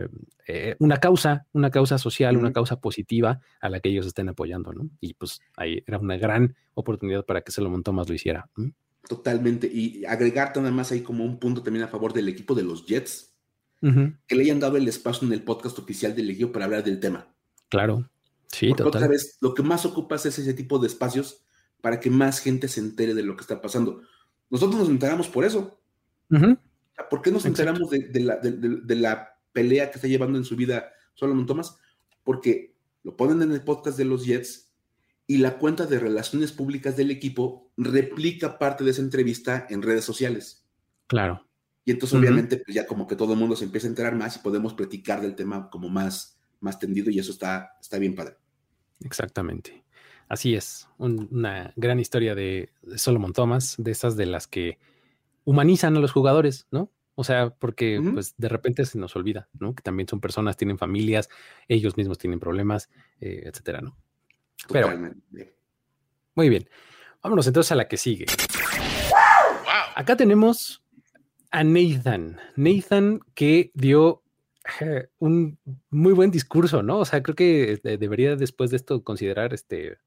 [0.48, 4.74] eh, una causa, una causa social, una causa positiva a la que ellos estén apoyando,
[4.74, 4.90] ¿no?
[5.00, 8.50] Y pues ahí era una gran oportunidad para que Salomón Thomas lo hiciera.
[9.08, 9.70] Totalmente.
[9.72, 12.86] Y agregarte nada más ahí como un punto también a favor del equipo de los
[12.86, 13.36] Jets,
[13.82, 17.00] que le hayan dado el espacio en el podcast oficial del equipo para hablar del
[17.00, 17.34] tema.
[17.70, 18.10] Claro.
[18.52, 21.46] Sí, Porque otra vez, lo que más ocupas es ese tipo de espacios
[21.82, 24.02] para que más gente se entere de lo que está pasando.
[24.50, 25.80] Nosotros nos enteramos por eso.
[27.10, 31.78] ¿Por qué nos enteramos de, la, pelea que está llevando en su vida Solomon Thomas?
[32.24, 34.72] Porque lo ponen en el podcast de los Jets
[35.26, 40.04] y la cuenta de relaciones públicas del equipo replica parte de esa entrevista en redes
[40.04, 40.68] sociales.
[41.08, 41.46] Claro.
[41.86, 44.36] Y entonces, obviamente, pues ya como que todo el mundo se empieza a enterar más
[44.36, 48.38] y podemos platicar del tema como más, más tendido y eso está, está bien padre.
[49.02, 49.84] Exactamente.
[50.30, 50.88] Así es.
[51.00, 54.78] una gran historia de, Solomon Thomas, de esas de las que
[55.44, 56.92] humanizan a los jugadores, ¿no?
[57.16, 59.74] O sea, porque pues de repente se nos olvida, ¿no?
[59.74, 61.30] Que también son personas, tienen familias,
[61.68, 62.90] ellos mismos tienen problemas,
[63.20, 63.98] eh, etcétera, ¿no?
[64.72, 64.90] Pero
[66.36, 66.70] muy bien.
[67.22, 68.28] Vámonos entonces a la que sigue.
[69.96, 70.84] Acá tenemos
[71.52, 72.40] a Nathan.
[72.56, 74.24] Nathan que dio
[74.80, 75.58] eh, un
[75.90, 77.00] muy buen discurso, ¿no?
[77.00, 79.98] O sea, creo que eh, debería después de esto considerar este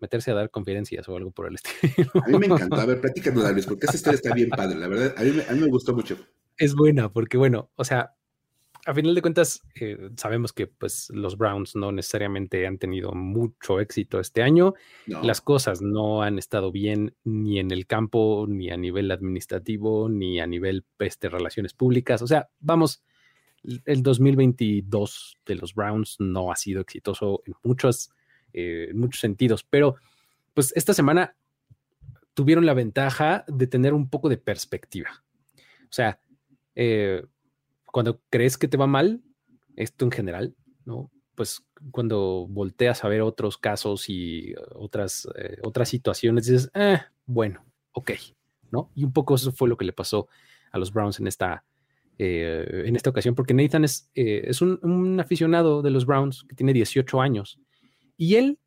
[0.00, 2.10] meterse a dar conferencias o algo por el estilo.
[2.24, 2.76] A mí me encantó.
[2.76, 5.14] A ver, platícanos, David, porque esta historia está bien padre, la verdad.
[5.16, 6.16] A mí, a mí me gustó mucho.
[6.56, 8.14] Es buena, porque bueno, o sea,
[8.86, 13.78] a final de cuentas, eh, sabemos que pues los Browns no necesariamente han tenido mucho
[13.78, 14.74] éxito este año.
[15.06, 20.40] Las cosas no han estado bien ni en el campo, ni a nivel administrativo, ni
[20.40, 22.22] a nivel de relaciones públicas.
[22.22, 23.02] O sea, vamos,
[23.84, 28.10] el 2022 de los Browns no ha sido exitoso en muchos
[28.52, 29.96] eh, en muchos sentidos, pero
[30.54, 31.36] pues esta semana
[32.34, 35.24] tuvieron la ventaja de tener un poco de perspectiva.
[35.56, 36.20] O sea,
[36.74, 37.24] eh,
[37.86, 39.20] cuando crees que te va mal,
[39.76, 41.10] esto en general, ¿no?
[41.34, 46.70] Pues cuando volteas a ver otros casos y otras, eh, otras situaciones, dices,
[47.26, 48.12] bueno, ok,
[48.70, 48.90] ¿no?
[48.94, 50.28] Y un poco eso fue lo que le pasó
[50.72, 51.64] a los Browns en esta,
[52.18, 56.72] en esta ocasión, porque Nathan es, es un, un, aficionado de los Browns que tiene
[56.74, 57.58] 18 años
[58.20, 58.58] y él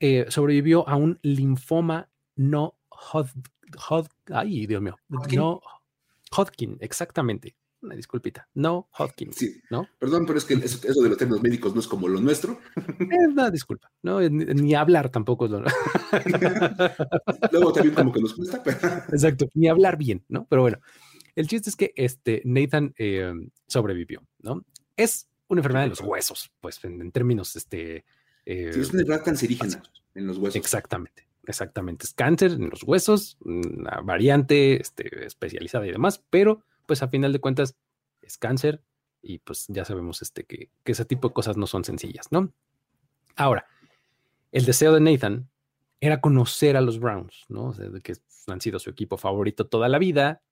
[0.00, 3.44] eh, sobrevivió a un linfoma no Hodgkin,
[4.32, 5.60] ay, Dios mío, no
[6.32, 7.54] Hodgkin, exactamente.
[7.80, 9.32] Una disculpita, no Hodgkin.
[9.32, 9.86] Sí, ¿no?
[10.00, 12.58] Perdón, pero es que eso, de los términos médicos no es como lo nuestro.
[12.98, 15.60] Es una disculpa, no, ni, hablar tampoco es lo
[17.52, 18.78] Luego también como que nos cuesta, pero...
[19.12, 20.44] Exacto, ni hablar bien, ¿no?
[20.50, 20.80] Pero bueno,
[21.36, 23.32] el chiste es que este Nathan eh,
[23.68, 24.64] sobrevivió, ¿no?
[24.96, 28.04] Es una enfermedad de los huesos, pues en términos este,
[28.46, 29.82] eh, es una enfermedad cancerígena
[30.14, 30.56] en los huesos.
[30.56, 32.06] Exactamente, exactamente.
[32.06, 37.32] Es cáncer en los huesos, una variante este, especializada y demás, pero pues a final
[37.32, 37.76] de cuentas
[38.22, 38.82] es cáncer
[39.20, 42.52] y pues ya sabemos este, que, ese tipo de cosas no son sencillas, ¿no?
[43.34, 43.66] Ahora,
[44.52, 45.50] el deseo de Nathan
[46.00, 47.66] era conocer a los Browns, ¿no?
[47.66, 48.14] O sea, que
[48.46, 50.42] han sido su equipo favorito toda la vida.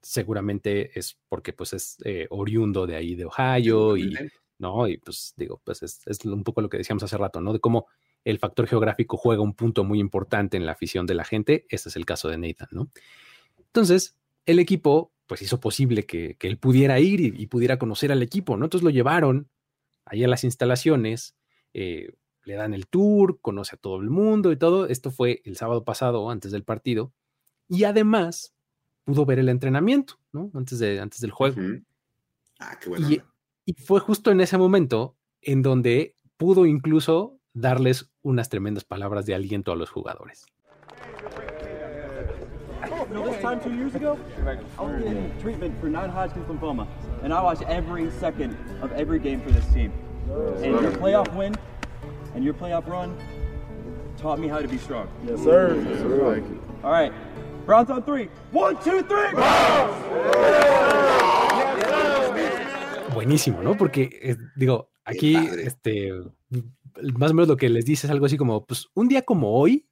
[0.00, 4.14] Seguramente es porque pues es eh, oriundo de ahí de Ohio y
[4.58, 4.88] ¿no?
[4.88, 7.52] Y pues digo, pues es, un poco lo que decíamos hace rato, ¿no?
[7.52, 7.86] De cómo
[8.24, 11.66] el factor geográfico juega un punto muy importante en la afición de la gente.
[11.68, 12.90] Este es el caso de Nathan, ¿no?
[13.58, 14.16] Entonces,
[14.46, 18.66] el equipo, pues hizo posible que, él pudiera ir y, pudiera conocer al equipo, ¿no?
[18.66, 19.48] Entonces lo llevaron
[20.04, 21.36] ahí a las instalaciones,
[21.74, 22.12] eh,
[22.44, 24.86] le dan el tour, conoce a todo el mundo y todo.
[24.86, 27.12] Esto fue el sábado pasado, antes del partido.
[27.68, 28.54] Y además
[29.04, 30.50] pudo ver el entrenamiento, ¿no?
[30.54, 31.56] Antes, de, antes del juego.
[32.58, 33.10] Ah, qué bueno.
[33.10, 33.20] Y,
[33.66, 39.34] y fue justo en ese momento en donde pudo incluso darles unas tremendas palabras de
[39.34, 40.46] aliento a los jugadores.
[43.08, 44.18] You know, this time two years ago,
[44.78, 46.86] I was getting treatment for non-Hodgkin's lymphoma,
[47.22, 49.92] and I watched every second of every game for this team.
[50.62, 51.54] And your playoff win
[52.34, 53.16] and your playoff run
[54.18, 55.08] taught me how to be strong.
[55.26, 55.74] Yes, sir.
[55.88, 56.42] Yes, sir.
[56.84, 57.12] All right,
[57.64, 58.28] Browns on three.
[58.52, 60.75] One, two, three.
[63.16, 63.78] Buenísimo, ¿no?
[63.78, 66.12] Porque, eh, digo, aquí, este,
[67.14, 69.58] más o menos lo que les dice es algo así como, pues, un día como
[69.58, 69.88] hoy,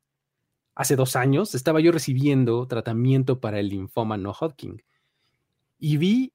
[0.74, 4.82] hace dos años, estaba yo recibiendo tratamiento para el linfoma no Hodgkin
[5.78, 6.34] y vi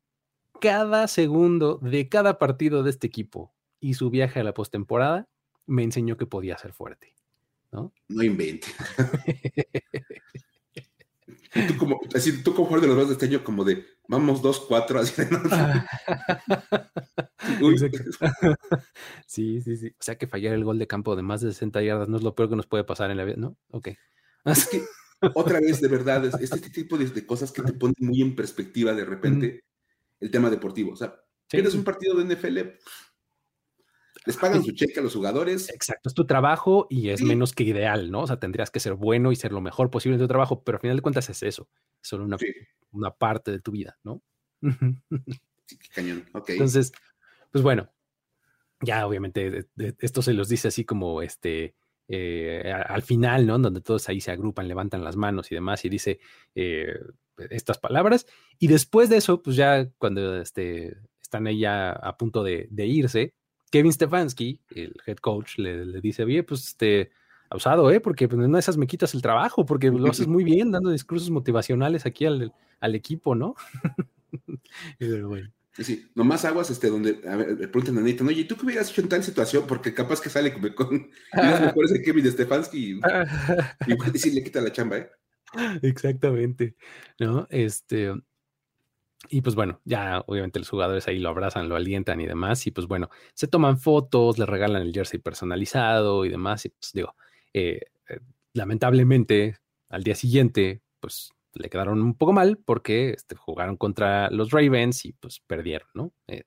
[0.59, 5.29] cada segundo de cada partido de este equipo y su viaje a la postemporada
[5.67, 7.13] me enseñó que podía ser fuerte,
[7.71, 7.93] ¿no?
[8.07, 8.65] No invente.
[11.55, 13.85] Y tú como, así, tú como jugador de los Bravos de este año, como de,
[14.07, 15.41] vamos dos, cuatro, así de, ¿no?
[17.71, 17.99] Exacto.
[19.25, 19.87] Sí, sí, sí.
[19.89, 22.23] O sea que fallar el gol de campo de más de 60 yardas no es
[22.23, 23.57] lo peor que nos puede pasar en la vida, ¿no?
[23.71, 23.89] Ok.
[24.45, 24.81] Es que,
[25.35, 28.21] otra vez, de verdad, es, es este tipo de, de cosas que te ponen muy
[28.21, 29.63] en perspectiva de repente
[30.19, 30.93] el tema deportivo.
[30.93, 31.15] O sea,
[31.51, 31.57] Sí.
[31.57, 32.59] tienes un partido de NFL,
[34.25, 37.25] les pagan su cheque a los jugadores, Exacto, es tu trabajo y es Sí.
[37.25, 38.21] menos que ideal, ¿no?
[38.21, 40.77] O sea, tendrías que ser bueno y ser lo mejor posible en tu trabajo, pero
[40.77, 41.69] al final de cuentas es eso,
[42.01, 42.47] es solo una, Sí.
[42.91, 44.21] una parte de tu vida, ¿no?
[45.65, 46.49] Sí, qué cañón, ok.
[46.49, 46.91] Entonces,
[47.51, 47.91] pues bueno,
[48.81, 51.75] ya obviamente de- esto se los dice así como este
[52.11, 53.59] eh, al final, ¿no?
[53.59, 56.19] Donde todos ahí se agrupan, levantan las manos y demás, y dice
[56.55, 56.95] eh,
[57.51, 58.25] estas palabras.
[58.57, 62.87] Y después de eso, pues ya cuando este, están ahí ya a punto de, de
[62.87, 63.35] irse,
[63.69, 67.11] Kevin Stefanski, el head coach, le, le dice, oye, pues este,
[67.49, 67.99] abusado, ¿eh?
[67.99, 70.91] Porque en una de esas me quitas el trabajo, porque lo haces muy bien dando
[70.91, 73.55] discursos motivacionales aquí al, al equipo, ¿no?
[74.99, 75.51] Pero bueno.
[75.77, 78.89] Sí, nomás aguas este, donde a ver, le preguntan a Nathan, oye, ¿tú qué hubieras
[78.89, 79.63] hecho en tal situación?
[79.65, 82.99] Porque capaz que sale con, con los mejores de Kevin Stefanski y
[83.87, 85.09] igual y sí le quita la chamba, ¿eh?
[85.81, 86.75] Exactamente,
[87.17, 87.47] ¿no?
[87.49, 88.13] Este,
[89.27, 92.71] y pues bueno, ya obviamente los jugadores ahí lo abrazan, lo alientan y demás, y
[92.71, 97.15] pues bueno, se toman fotos, le regalan el jersey personalizado y demás, y pues digo,
[97.53, 98.19] eh, eh,
[98.53, 99.57] lamentablemente
[99.89, 105.03] al día siguiente, pues le quedaron un poco mal porque este, jugaron contra los Ravens
[105.05, 106.13] y pues perdieron, ¿no?
[106.27, 106.43] Eh,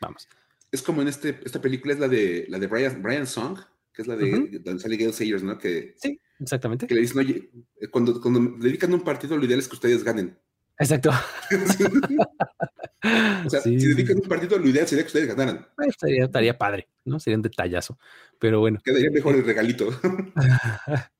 [0.00, 0.28] vamos.
[0.70, 3.58] Es como en este, esta película, es la de la de Brian, Brian Song,
[3.92, 4.58] que es la de Ujú.
[4.60, 5.58] donde sale Gale Sayers, ¿no?
[5.58, 6.86] Que, Sí, exactamente.
[6.86, 7.50] que le dicen, oye,
[7.90, 10.38] cuando, cuando dedican un partido, lo ideal es que ustedes ganen.
[10.82, 11.10] Exacto.
[13.44, 15.66] O sea, Sí, si sí, dedican un partido, lo ideal sería que ustedes ganaran.
[15.76, 15.88] sí.
[15.88, 17.18] Estaría, estaría padre, ¿no?
[17.18, 17.98] Sería un detallazo.
[18.38, 18.78] Pero bueno.
[18.84, 19.88] Quedaría mejor el regalito.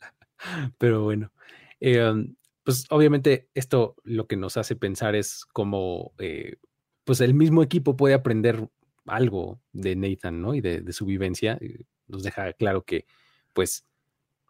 [0.78, 1.32] Pero bueno,
[1.80, 6.56] eh, um, pues obviamente esto lo que nos hace pensar es cómo eh,
[7.04, 8.68] pues el mismo equipo puede aprender
[9.06, 10.54] algo de Nathan, ¿no?
[10.54, 11.58] Y de, de su vivencia.
[11.60, 13.06] eh, Nos deja claro que
[13.52, 13.84] pues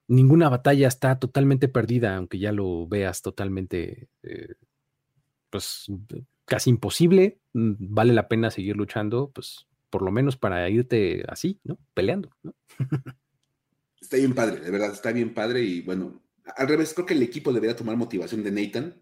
[0.09, 4.49] ninguna batalla está totalmente perdida, aunque ya lo veas totalmente, eh,
[5.53, 5.87] pues
[6.47, 7.41] casi imposible.
[7.55, 11.79] mm, Vale la pena seguir luchando, pues por lo menos para irte así, ¿no?
[11.95, 12.55] Peleando, ¿no?
[14.01, 16.23] Está bien padre, de verdad, está bien padre y bueno,
[16.57, 19.01] al revés, creo que el equipo debería tomar motivación de Nathan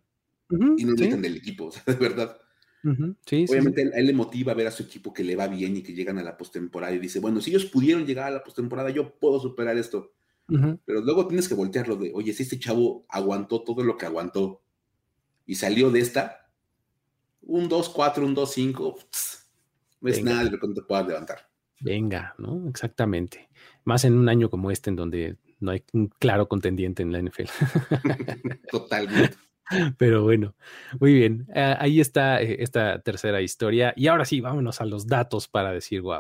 [0.76, 2.38] y no sí, Nathan del equipo, o sea, de verdad.
[2.84, 3.46] ujú, sí.
[3.48, 5.82] Obviamente él- a él le motiva ver a su equipo que le va bien y
[5.82, 8.90] que llegan a la postemporada y dice, bueno, si ellos pudieron llegar a la postemporada,
[8.90, 10.12] yo puedo superar esto.
[10.86, 14.62] Pero luego tienes que voltearlo de, oye, si este chavo aguantó todo lo que aguantó
[15.46, 16.39] y salió de esta,
[17.50, 18.96] un 2-4, un 2-5,
[20.00, 20.30] no es Venga.
[20.30, 21.48] nada de lo que no te puedas levantar.
[21.80, 22.68] Venga, ¿no?
[22.68, 23.48] Exactamente.
[23.84, 27.20] Más en un año como este, en donde no hay un claro contendiente en la
[27.20, 27.48] NFL.
[28.70, 29.36] Totalmente.
[29.98, 30.54] Pero bueno,
[30.98, 31.46] muy bien.
[31.54, 33.92] Ah, ahí está eh, esta tercera historia.
[33.96, 36.18] Y ahora sí, vámonos a los datos para decir wow.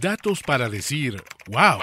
[0.00, 1.80] Datos para decir, wow.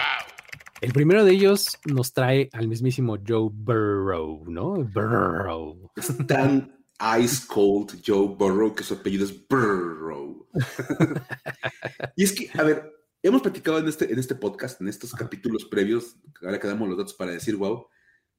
[0.82, 4.84] El primero de ellos nos trae al mismísimo Joe Burrow, ¿no?
[4.84, 5.90] Burrow.
[5.96, 6.83] Es tan
[7.20, 10.48] ice cold Joe Burrow que su apellido es Burrow.
[12.15, 15.65] y es que, a ver, hemos platicado en este, en este podcast, en estos capítulos
[15.65, 17.88] previos, ahora que damos los datos para decir wow,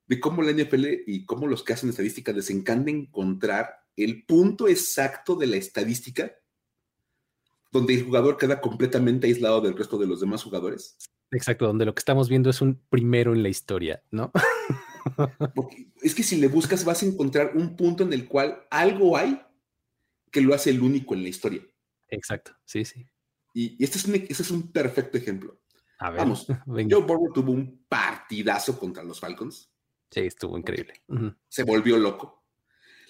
[0.07, 4.68] de cómo la NFL y cómo los que hacen estadística les encanta encontrar el punto
[4.68, 6.32] exacto de la estadística
[7.74, 10.97] donde el jugador queda completamente aislado del resto de los demás jugadores.
[11.32, 14.30] Exacto, donde lo que estamos viendo es un primero en la historia, ¿no?
[15.55, 19.16] Porque es que si le buscas vas a encontrar un punto en el cual algo
[19.16, 19.40] hay
[20.30, 21.62] que lo hace el único en la historia.
[22.09, 23.07] Exacto, sí, sí.
[23.52, 25.61] Y, y este, es un, este es un perfecto ejemplo.
[25.98, 26.96] A ver, Vamos, venga.
[26.96, 29.70] Joe Burrow tuvo un partidazo contra los Falcons.
[30.11, 30.94] Sí, estuvo increíble.
[31.48, 32.44] Se volvió loco.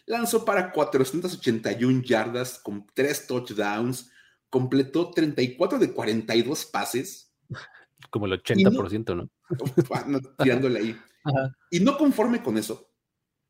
[0.07, 4.11] Lanzó para 481 yardas con tres touchdowns.
[4.51, 7.35] Completó 34 de 42 pases.
[8.11, 9.31] Como el Y no- 80%, ¿no?
[10.07, 10.97] no, tirándole ahí.
[11.25, 11.57] Ajá.
[11.71, 12.91] Y no conforme con eso,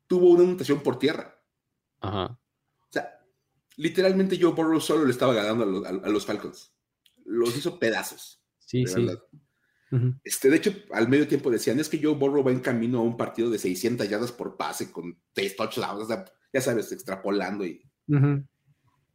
[0.07, 1.39] tuvo una anotación por tierra.
[2.01, 2.39] Ajá.
[2.81, 3.19] O sea,
[3.77, 6.73] literalmente Joe Burrow solo le estaba ganando a los, a- a los Falcons.
[7.25, 8.41] Los hizo pedazos.
[8.59, 9.07] Sí, de sí.
[10.23, 13.03] Este, de hecho, al medio tiempo decían, es que Joe Burrow va en camino a
[13.03, 17.65] un partido de 600 yardas por pase con 6 touchdowns, o sea, ya sabes, extrapolando
[17.65, 17.81] y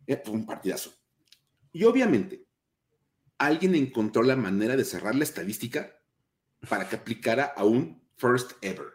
[0.07, 0.93] eh, fue un partidazo.
[1.73, 2.47] Y obviamente,
[3.39, 5.93] alguien encontró la manera de cerrar la estadística
[6.69, 8.87] para que aplicara a un first ever.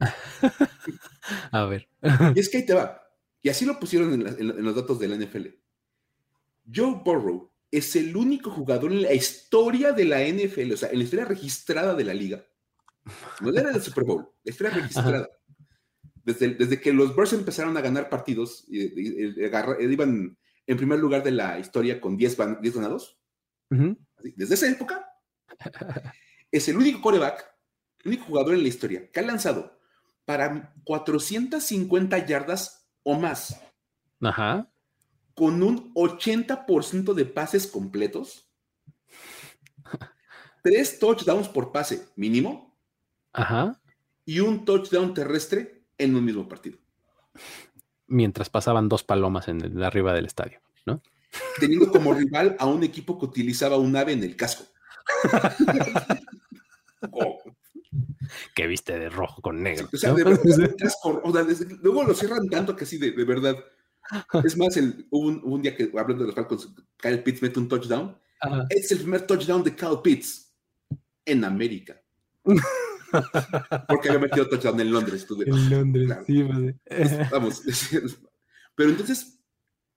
[1.52, 1.88] A ver.
[2.34, 3.00] Y es que ahí te va.
[3.42, 5.46] Y así lo pusieron en, la- en la- en los datos de la NFL.
[6.74, 10.98] Joe Burrow es el único jugador en la historia de la NFL, o sea, en
[10.98, 12.44] la historia registrada de la liga.
[13.40, 15.28] No era del Super Bowl, la historia registrada.
[16.24, 20.76] Desde, desde que los Bears empezaron a ganar partidos, y, y- y agarra- iban en
[20.76, 23.18] primer lugar de la historia con 10, van- 10 ganados.
[24.36, 25.04] Desde esa época,
[26.50, 27.51] es el único coreback,
[28.08, 29.78] único jugador en la historia que ha lanzado
[30.24, 33.60] para 450 yardas o más,
[34.20, 34.70] Ajá.
[35.34, 38.48] con un 80% de pases completos,
[40.62, 42.76] tres touchdowns por pase mínimo
[43.32, 43.80] Ajá.
[44.24, 46.78] y un touchdown terrestre en un mismo partido,
[48.06, 51.00] Mientras pasaban dos palomas en el, arriba del estadio, ¿no?
[51.58, 54.64] teniendo como rival a un equipo que utilizaba un ave en el casco.
[58.54, 59.88] Que viste de rojo con negro.
[59.92, 60.16] O sea, ¿no?
[60.16, 60.40] de verdad,
[60.78, 63.56] casco, o sea, desde- luego lo cierran tanto que sí, de, de verdad.
[64.44, 67.58] Es más, el, hubo, un, un día que, hablando de los Falcons, Kyle Pitts mete
[67.60, 68.16] un touchdown.
[68.40, 68.66] Ajá.
[68.70, 70.52] Es el primer touchdown de Kyle Pitts
[71.24, 72.02] en América.
[73.88, 75.26] Porque había metido touchdown en Londres.
[75.26, 76.24] tú En Londres, Claro.
[76.26, 76.44] sí,
[76.88, 77.62] pues, Vamos.
[78.74, 79.38] Pero entonces,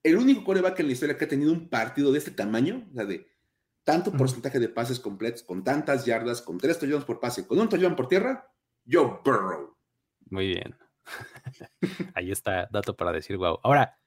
[0.04, 2.94] el único coreback en la historia que ha tenido un partido de este tamaño, o
[2.94, 3.26] sea, de
[3.86, 7.70] tanto porcentaje de pases completos, con tantas yardas, con tres touchdowns por pase, con un
[7.70, 8.52] touchdown por tierra,
[8.90, 9.78] Joe Burrow.
[10.30, 10.76] Muy bien.
[12.16, 13.60] Ahí está, dato para decir wow.
[13.64, 13.98] Ahora,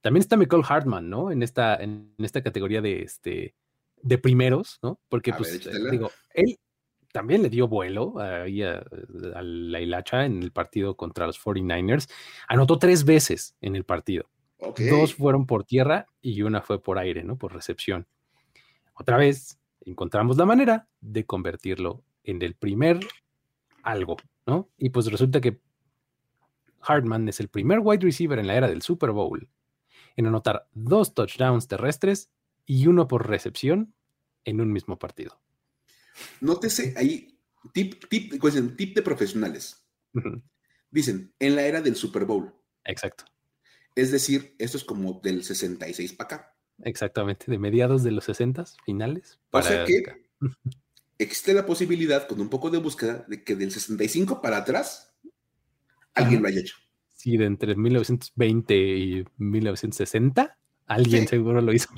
[0.00, 1.30] también está Michael Hartman, ¿no?
[1.30, 3.54] En esta, en, esta categoría de este
[4.02, 5.00] de primeros, ¿no?
[5.08, 6.58] Porque, A pues, ver, digo, él
[7.12, 8.82] también le dio vuelo ahí a,
[9.34, 12.08] a la hilacha en el partido contra los 49ers.
[12.48, 14.30] Anotó tres veces en el partido.
[14.58, 17.36] Dos fueron por tierra y una fue por aire, ¿no?
[17.36, 18.06] Por recepción.
[18.96, 23.00] Otra vez encontramos la manera de convertirlo en el primer
[23.82, 24.16] algo,
[24.46, 24.68] ¿no?
[24.76, 25.60] Y pues resulta que
[26.80, 29.48] Hartman es el primer wide receiver en la era del Super Bowl
[30.16, 32.30] en anotar dos touchdowns terrestres
[32.64, 33.94] y uno por recepción
[34.44, 35.40] en un mismo partido.
[36.40, 37.38] Nótese ahí,
[37.72, 39.86] tip, tip, pues, tip de profesionales.
[40.90, 42.54] Dicen, en la era del Super Bowl.
[42.84, 43.24] Exacto,
[43.94, 46.55] Es decir, esto es como del 66 para acá.
[46.82, 49.38] Exactamente, de mediados de los 60 finales.
[49.50, 50.02] O sea para que
[51.18, 55.14] existe la posibilidad, con un poco de búsqueda, de que del 65 para atrás
[56.14, 56.42] alguien Ajá.
[56.42, 56.76] lo haya hecho.
[57.12, 61.28] Sí, de entre 1920 y 1960, alguien Sí.
[61.28, 61.88] seguro lo hizo.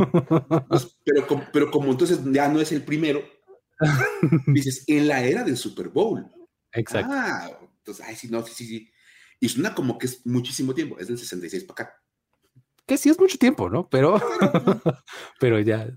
[0.69, 3.23] Pues, pero, como, pero como entonces ya no es el primero,
[4.47, 6.27] dices, en la era del Super Bowl.
[6.73, 7.11] Exacto.
[7.13, 8.91] Ah, entonces, ay, sí, no, sí, sí, sí.
[9.41, 12.03] Y suena como que es muchísimo tiempo, es del 66 para acá.
[12.89, 13.89] Que sí es mucho tiempo, ¿no?
[13.89, 14.19] Pero,
[15.39, 15.89] pero ya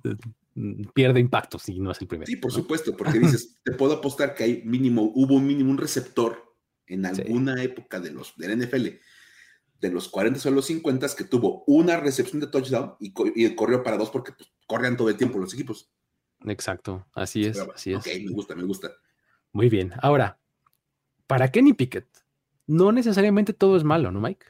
[0.56, 2.28] mm, pierde impacto si no es el primero.
[2.28, 2.58] Sí, por ¿no?
[2.58, 6.54] supuesto, porque dices, te puedo apostar que hay mínimo, hubo un mínimo, un receptor
[6.88, 7.22] en Sí.
[7.22, 9.00] alguna época de los del NFL,
[9.80, 13.56] de los 40 o los 50 que tuvo una recepción de touchdown y, co- y
[13.56, 15.90] corrió para dos porque pues, corrían todo el tiempo los equipos.
[16.46, 18.00] Exacto, así es, Pero, así es.
[18.00, 18.92] Ok, me gusta, me gusta.
[19.54, 19.94] Muy bien.
[20.02, 20.40] Ahora,
[21.28, 22.08] para Kenny Pickett,
[22.68, 24.46] no necesariamente todo es malo, ¿no, Mike?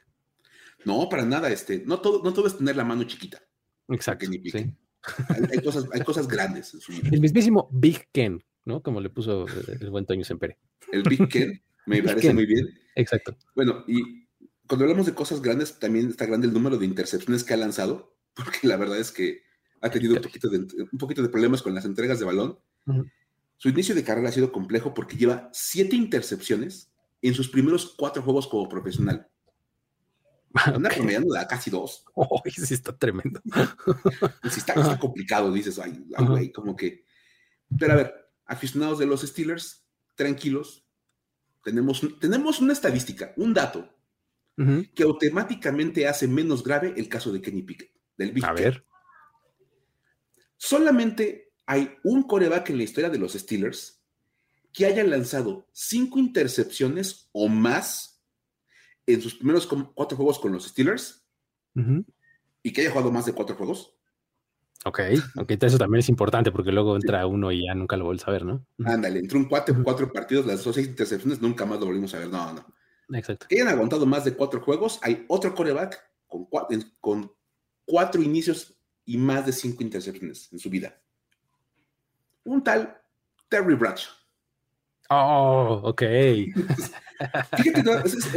[0.85, 3.41] No, para nada, este, no todo, no todo es tener la mano chiquita.
[3.89, 4.25] Exacto.
[4.25, 4.51] Sí.
[4.53, 7.09] Hay, hay cosas, hay cosas grandes en su vida.
[7.11, 8.81] El mismísimo Big Ken, ¿no?
[8.81, 10.57] Como le puso el buen Toño Sempere.
[10.91, 12.35] El Big Ken me Big parece Ken.
[12.35, 12.67] muy bien.
[12.95, 13.35] Exacto.
[13.55, 14.27] Bueno, y
[14.67, 18.15] cuando hablamos de cosas grandes, también está grande el número de intercepciones que ha lanzado,
[18.33, 19.41] porque la verdad es que
[19.81, 22.59] ha tenido un poquito de, un poquito de problemas con las entregas de balón.
[23.57, 28.21] Su inicio de carrera ha sido complejo porque lleva siete intercepciones en sus primeros cuatro
[28.21, 29.27] juegos como profesional.
[30.53, 30.95] Anda Ok.
[30.95, 32.05] promediando da casi dos.
[32.15, 33.41] Oh, sí está tremendo.
[34.49, 37.05] Si está, está complicado, dices, ay, güey, como que.
[37.77, 38.13] Pero a ver,
[38.45, 39.85] aficionados de los Steelers,
[40.15, 40.85] tranquilos.
[41.63, 43.87] Tenemos, tenemos una estadística, un dato
[44.93, 48.85] que automáticamente hace menos grave el caso de Kenny Pickett, del Big A ver.
[50.55, 54.03] Solamente hay un coreback en la historia de los Steelers
[54.71, 58.10] que haya lanzado cinco intercepciones o más
[59.13, 61.25] en sus primeros cuatro juegos con los Steelers
[62.63, 63.95] y que haya jugado más de cuatro juegos.
[64.83, 64.99] Ok,
[65.37, 68.31] ok, eso también es importante porque luego entra uno y ya nunca lo vuelves a
[68.31, 68.65] ver, ¿no?
[68.83, 72.29] Ándale, entró un cuatro, cuatro partidos, lanzó seis intercepciones, nunca más lo volvimos a ver.
[72.29, 72.65] No, no.
[73.15, 73.45] Exacto.
[73.47, 76.47] Que hayan aguantado más de cuatro juegos, hay otro coreback con
[76.99, 77.31] con
[77.85, 80.99] cuatro inicios y más de cinco intercepciones en su vida.
[82.43, 82.97] Un tal
[83.49, 84.20] Terry Bradshaw.
[85.13, 86.01] Oh, ok.
[87.57, 87.83] Fíjate,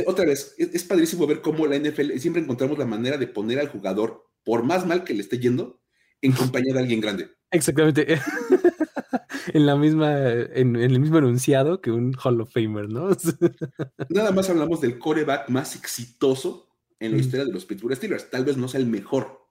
[0.07, 3.69] otra vez, es, padrísimo ver cómo la NFL siempre encontramos la manera de poner al
[3.69, 5.81] jugador, por más mal que le esté yendo,
[6.21, 7.31] en compañía de alguien grande.
[7.53, 8.19] Exactamente.
[9.55, 13.11] en la misma, en, el mismo enunciado que un Hall of Famer, ¿no?
[14.09, 16.69] Nada más hablamos del coreback más exitoso
[16.99, 18.31] en la historia de los Pittsburgh Steelers.
[18.31, 19.49] Tal vez no sea el mejor.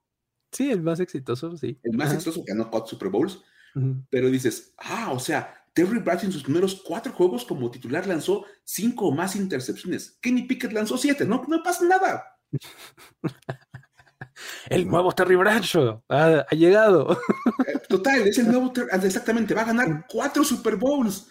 [0.51, 1.79] Sí, el más exitoso, sí.
[1.83, 3.41] El más exitoso que ganó cuatro Super Bowls.
[4.11, 8.45] Pero dices, ah, o sea, Terry Bradshaw en sus primeros cuatro juegos como titular lanzó
[8.63, 10.17] cinco o más intercepciones.
[10.21, 11.25] Kenny Pickett lanzó siete.
[11.25, 12.37] No, no pasa nada.
[14.69, 17.17] el nuevo Terry Bradshaw ha, llegado.
[17.67, 21.27] Eh, total, es el nuevo Terry, exactamente, va a ganar cuatro Super Bowls.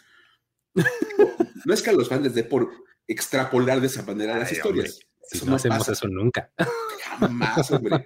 [1.64, 2.70] No es que a los fans les dé por
[3.06, 4.98] extrapolar de esa manera las historias.
[5.22, 6.50] Si no, hacemos eso nunca.
[7.18, 8.04] Jamás, hombre.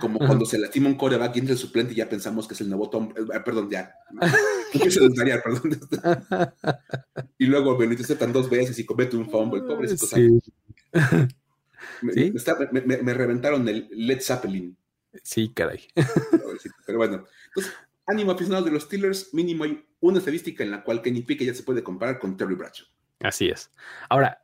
[0.00, 2.60] Como cuando se lastima un coreback y entra el suplente y ya pensamos que es
[2.60, 3.12] el nuevo Tom.
[3.16, 3.94] Eh, perdón, ya.
[4.72, 6.54] Empiezo a perdón.
[7.38, 9.62] y luego Benito aceptan dos veces y comete un fumble.
[9.62, 10.06] Pobrecito.
[10.06, 10.40] Sí.
[12.02, 14.76] Me, me, reventaron el Led Zeppelin.
[15.22, 15.86] Sí, caray.
[16.86, 17.72] Pero bueno, entonces,
[18.06, 21.54] ánimo aficionados de los Steelers, mínimo hay una estadística en la cual Kenny Pickett ya
[21.54, 22.86] se puede comparar con Terry Bradshaw.
[23.20, 23.70] Así es.
[24.08, 24.42] Ahora,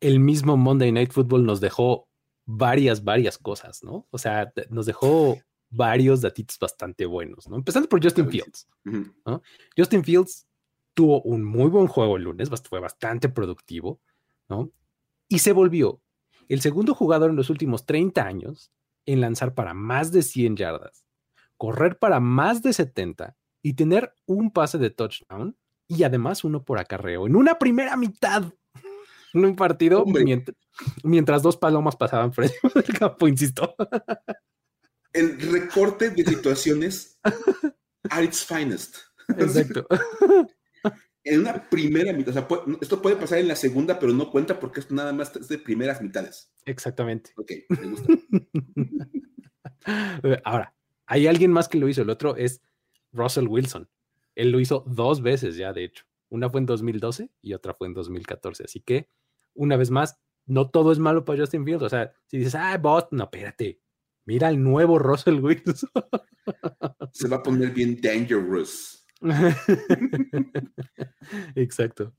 [0.00, 2.07] el mismo Monday Night Football nos dejó
[2.50, 4.06] varias, varias cosas, ¿no?
[4.10, 5.38] O sea, nos dejó
[5.68, 7.56] varios datitos bastante buenos, ¿no?
[7.56, 8.66] Empezando por Justin Fields.
[8.84, 9.42] ¿no?
[9.76, 10.46] Justin Fields
[10.94, 14.00] tuvo un muy buen juego el lunes, fue bastante productivo,
[14.48, 14.72] ¿no?
[15.28, 16.00] Y se volvió
[16.48, 18.72] el segundo jugador en los últimos 30 años
[19.04, 21.04] en lanzar para más de 100 yardas,
[21.58, 25.54] correr para más de 70 y tener un pase de touchdown
[25.86, 28.54] y además uno por acarreo en una primera mitad
[29.34, 30.04] un partido
[31.02, 33.74] mientras, dos palomas pasaban frente al campo, insisto.
[35.12, 37.18] El recorte de situaciones
[38.10, 38.96] at its finest.
[39.36, 39.86] Exacto.
[41.24, 42.48] En una primera mitad, o sea,
[42.80, 45.58] esto puede pasar en la segunda, pero no cuenta porque esto nada más es de
[45.58, 46.52] primeras mitades.
[46.64, 47.32] Exactamente.
[47.36, 48.12] Ok, me gusta.
[50.44, 50.74] Ahora,
[51.06, 52.02] hay alguien más que lo hizo.
[52.02, 52.62] El otro es
[53.12, 53.88] Russell Wilson.
[54.34, 56.04] Él lo hizo dos veces ya, de hecho.
[56.30, 58.64] Una fue en 2012 y otra fue en 2014.
[58.64, 59.08] Así que,
[59.54, 61.82] una vez más, no todo es malo para Justin Fields.
[61.82, 63.80] O sea, si dices, ah, bot, no, espérate.
[64.24, 65.90] Mira el nuevo Russell Wilson.
[67.12, 69.06] Se va a poner bien dangerous.
[71.54, 72.14] Exacto.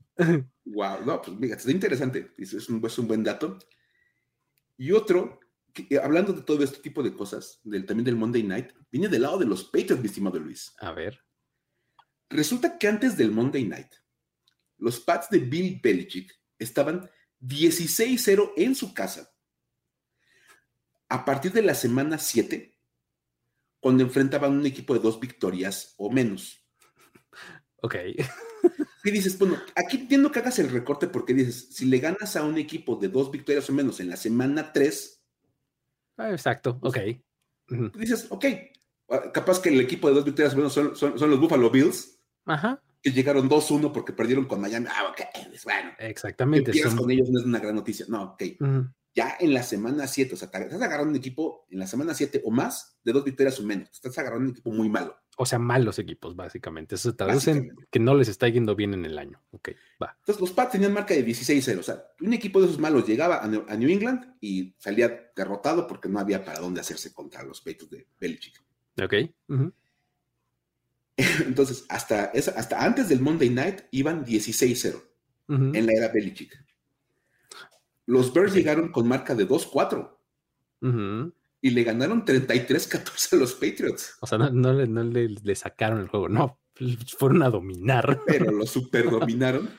[0.64, 2.32] Wow, no, pues mira, está interesante.
[2.36, 3.58] Es un, es un buen dato.
[4.76, 5.40] Y otro,
[5.72, 9.22] que, hablando de todo este tipo de cosas, del, también del Monday Night, viene del
[9.22, 10.74] lado de los Patriots, mi estimado Luis.
[10.78, 11.24] A ver.
[12.28, 13.92] Resulta que antes del Monday Night,
[14.80, 17.08] los Pats de Bill Belichick estaban
[17.40, 19.32] 16-0 en su casa.
[21.08, 22.78] A partir de la semana 7,
[23.80, 26.64] cuando enfrentaban un equipo de dos victorias o menos.
[27.82, 27.96] Ok.
[29.02, 32.44] Y dices, bueno, aquí entiendo que hagas el recorte porque dices, si le ganas a
[32.44, 35.24] un equipo de dos victorias o menos en la semana 3.
[36.18, 36.98] Ah, exacto, ok.
[37.94, 38.44] Dices, ok,
[39.08, 42.20] ah, capaz que el equipo de dos victorias o menos son, son los Buffalo Bills
[42.44, 42.82] Ajá.
[43.02, 44.86] Que llegaron 2-1 porque perdieron con Miami.
[44.90, 45.90] Ah, ok, pues bueno.
[45.98, 46.70] Exactamente.
[46.72, 48.06] Que con ellos no es una gran noticia.
[48.08, 48.42] No, ok.
[49.12, 52.42] Ya en la semana 7, o sea, estás agarrando un equipo en la semana 7
[52.44, 53.88] o más de dos victorias o menos.
[53.90, 55.16] Estás agarrando un equipo muy malo.
[55.36, 56.94] O sea, malos equipos, básicamente.
[56.94, 59.42] Eso se traduce en que no les está yendo bien en el año.
[59.52, 59.70] Ok,
[60.00, 60.14] va.
[60.18, 61.78] Entonces, los Pats tenían marca de 16-0.
[61.78, 66.10] O sea, un equipo de esos malos llegaba a New, England y salía derrotado porque
[66.10, 68.62] no había para dónde hacerse contra los peitos de Belichick.
[69.02, 69.14] Ok.
[71.46, 75.02] Entonces, hasta, hasta antes del Monday Night iban 16-0
[75.48, 76.64] en la era Belichick.
[78.06, 80.16] Los Bears llegaron con marca de 2-4
[81.60, 84.16] y le ganaron 33-14 a los Patriots.
[84.20, 86.60] O sea, no, le, sacaron el juego, no,
[87.18, 88.20] fueron a dominar.
[88.26, 89.70] Pero lo super dominaron.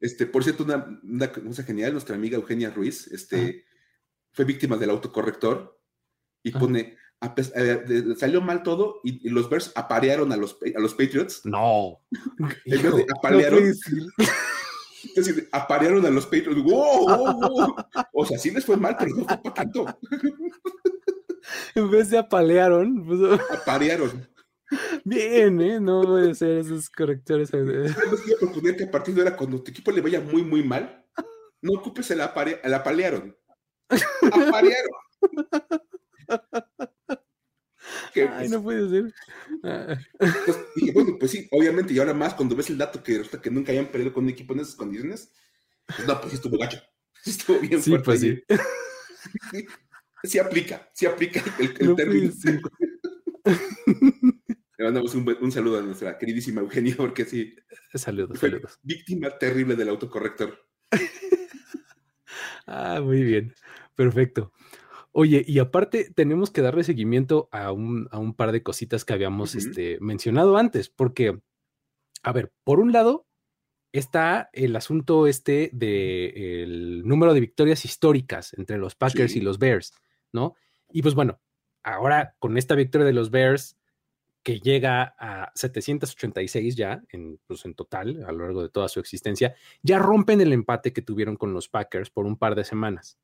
[0.00, 3.64] Este, por cierto, una, cosa genial, nuestra amiga Eugenia Ruiz este,
[4.32, 5.80] fue víctima del autocorrector
[6.42, 11.44] y pone eh, salió mal todo y, los Bears aparearon a los, a los Patriots.
[11.44, 12.00] No.
[13.16, 13.74] aparearon.
[15.52, 16.62] aparearon a los Patriots.
[18.12, 19.86] O sea, sí les fue mal, pero no fue para tanto.
[21.74, 23.06] En vez de apalearon.
[23.50, 24.28] Aparearon.
[25.04, 25.80] Bien, ¿eh?
[25.80, 27.50] No puede ser esos correctores.
[27.50, 31.04] Quiero proponer que a partir de ahora, cuando tu equipo le vaya muy, muy mal,
[31.62, 33.36] no ocupes el, apare el apalearon.
[34.32, 34.92] Aparearon.
[38.14, 39.14] Ay, pues, no puede ser.
[40.18, 43.40] Pues, dije, bueno, pues sí, obviamente, y ahora más cuando ves el dato que resulta
[43.40, 45.32] que nunca hayan perdido con un equipo en esas condiciones,
[45.86, 46.80] pues no, pues estuvo gacho.
[47.24, 48.40] Estuvo bien sí, Pues sí.
[50.22, 50.38] sí.
[50.38, 52.32] aplica, sí aplica el, el término.
[54.78, 57.56] Le mandamos un, un, saludo a nuestra queridísima Eugenia, porque sí.
[57.94, 58.78] Saludos, saludos.
[58.82, 60.56] Víctima terrible del autocorrector.
[62.66, 63.52] ah, muy bien.
[63.96, 64.52] Perfecto.
[65.12, 69.14] Oye, y aparte tenemos que darle seguimiento a un, a un par de cositas que
[69.14, 71.40] habíamos este, mencionado antes, porque,
[72.22, 73.26] a ver, por un lado
[73.92, 79.92] está el asunto este del número de victorias históricas entre los Packers y los Bears,
[80.32, 80.54] ¿no?
[80.90, 81.40] Y pues bueno,
[81.82, 83.76] ahora con esta victoria de los Bears,
[84.42, 89.00] que llega a 786 ya, en, pues en total, a lo largo de toda su
[89.00, 93.18] existencia, ya rompen el empate que tuvieron con los Packers por un par de semanas.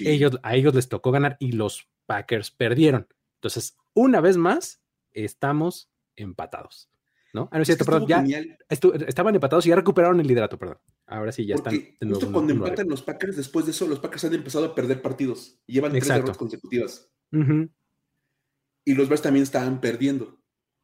[0.00, 3.06] Ellos, a ellos les tocó ganar y los Packers perdieron.
[3.34, 4.82] Entonces, una vez más,
[5.12, 6.90] estamos empatados.
[7.32, 7.50] ¿No?
[7.52, 8.24] Ah, no es cierto, perdón, ya
[8.68, 10.78] estaban empatados y ya recuperaron el liderato, perdón.
[11.06, 12.08] Ahora sí, ya Porque están.
[12.08, 15.60] Justo cuando empatan los Packers, después de eso, los Packers han empezado a perder partidos.
[15.66, 17.10] Llevan tres derrotas consecutivas.
[17.32, 20.38] Y los Bears también estaban perdiendo.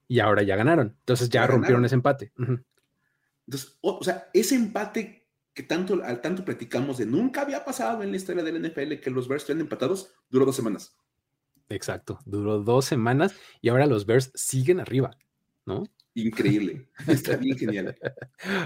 [0.08, 0.96] Y ahora ya ganaron.
[0.98, 2.32] Entonces ya, rompieron ese empate.
[3.46, 5.21] Entonces, o, sea, ese empate
[5.54, 9.10] que tanto, al tanto platicamos de nunca había pasado en la historia del NFL que
[9.10, 10.96] los Bears estén empatados, duró dos semanas.
[11.68, 15.16] Exacto, duró dos semanas y ahora los Bears siguen arriba,
[15.64, 15.84] ¿no?
[16.14, 17.96] Increíble, está bien genial.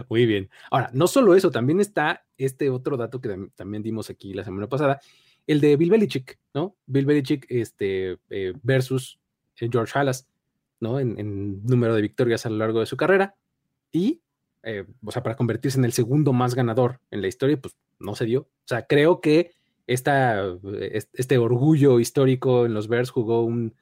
[0.08, 0.50] Muy bien.
[0.70, 4.68] Ahora, no solo eso, también está este otro dato que también dimos aquí la semana
[4.68, 5.00] pasada,
[5.46, 6.76] el de Bill Belichick, ¿no?
[6.86, 9.20] Bill Belichick este, eh, versus
[9.60, 10.28] eh, George Halas,
[10.80, 10.98] ¿no?
[10.98, 13.36] En, número de victorias a lo largo de su carrera.
[13.92, 14.22] Y,
[14.66, 18.16] eh, o sea, para convertirse en el segundo más ganador en la historia, pues no
[18.16, 18.40] se dio.
[18.40, 19.52] O sea, creo que
[19.86, 20.42] esta,
[21.12, 23.74] este orgullo histórico en los Bears jugó un,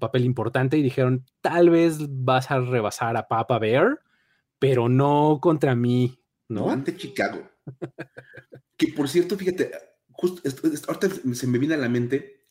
[0.00, 4.00] papel importante y dijeron, tal vez vas a rebasar a Papa Bear,
[4.58, 6.66] pero no contra mí, ¿no?
[6.66, 7.48] no ante Chicago.
[8.78, 9.70] que por cierto, fíjate,
[10.10, 10.42] justo,
[10.88, 12.46] ahorita se me viene a la mente,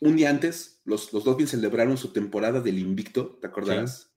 [0.00, 4.12] un día antes, los, los Dolphins celebraron su temporada del invicto, ¿te acordarás?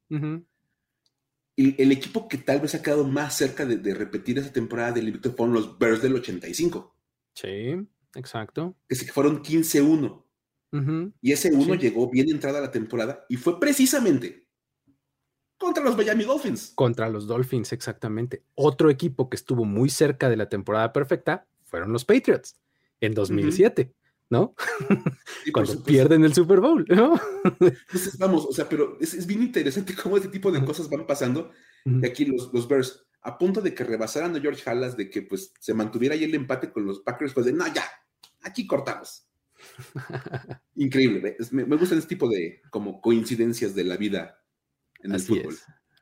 [1.58, 5.34] El equipo que tal vez ha quedado más cerca de, repetir esa temporada del invicto
[5.34, 6.96] fueron los Bears del 85.
[7.34, 7.76] Sí,
[8.16, 8.76] exacto.
[8.88, 10.24] Que se fueron 15-1.
[11.22, 14.46] Y ese 1 llegó bien entrada la temporada y fue precisamente
[15.58, 16.74] contra los Miami Dolphins.
[16.76, 18.44] Contra los Dolphins, exactamente.
[18.54, 22.60] Otro equipo que estuvo muy cerca de la temporada perfecta fueron los Patriots
[23.02, 23.92] en 2007,
[24.30, 24.56] ¿no?
[25.54, 27.20] Cuando pierden el Super Bowl, ¿no?
[27.60, 31.52] Entonces, vamos, o sea, pero es, bien interesante cómo este tipo de cosas van pasando.
[31.86, 35.22] Y aquí los, los Bears, a punto de que rebasaran a George Halas, de que
[35.22, 37.86] pues se mantuviera ahí el empate con los Packers, pues de, no, ya,
[38.42, 39.30] aquí cortamos.
[40.76, 44.44] Increíble, me, me, gustan este tipo de como coincidencias de la vida
[45.00, 45.56] en el fútbol.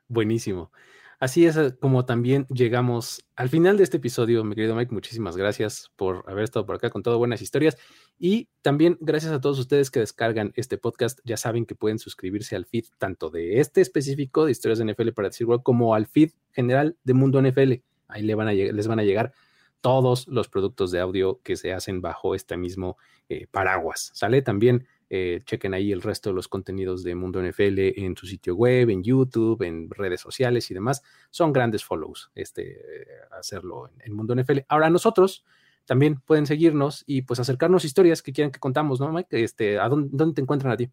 [0.08, 0.72] Buenísimo.
[1.18, 4.92] Así es eh, como también llegamos al final de este episodio, mi querido Mike.
[4.92, 7.78] Muchísimas gracias por haber estado por acá con todo buenas historias.
[8.18, 11.20] Y también gracias a todos ustedes que descargan este podcast.
[11.24, 15.12] Ya saben que pueden suscribirse al feed tanto de este específico de historias de NFL
[15.12, 17.72] para decir como al feed general de Mundo NFL.
[18.08, 19.32] Ahí les van a, les van a llegar
[19.80, 22.98] todos los productos de audio que se hacen bajo este mismo
[23.28, 24.10] eh, paraguas.
[24.14, 28.26] Sale también eh, chequen ahí el resto de los contenidos de Mundo NFL en su
[28.26, 31.02] sitio web, en YouTube, en redes sociales y demás.
[31.30, 34.60] Son grandes follows este, hacerlo en, Mundo NFL.
[34.68, 35.44] Ahora nosotros
[35.84, 39.44] también pueden seguirnos y pues acercarnos historias que quieran que contamos, ¿no, Mike?
[39.44, 40.90] Este, ¿a dónde, te encuentran a ti?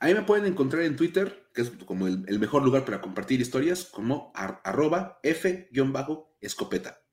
[0.00, 3.40] A mí me pueden encontrar en Twitter, que es como el, mejor lugar para compartir
[3.40, 7.03] historias, como arroba f-escopeta.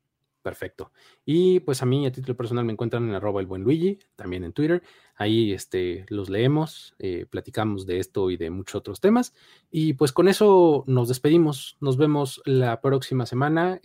[0.41, 0.91] Perfecto.
[1.23, 4.43] Y pues a mí a título personal me encuentran en arroba el buen Luigi, también
[4.43, 4.81] en Twitter.
[5.15, 9.33] Ahí este, los leemos, eh, platicamos de esto y de muchos otros temas.
[9.69, 11.77] Y pues con eso nos despedimos.
[11.79, 13.79] Nos vemos la próxima semana.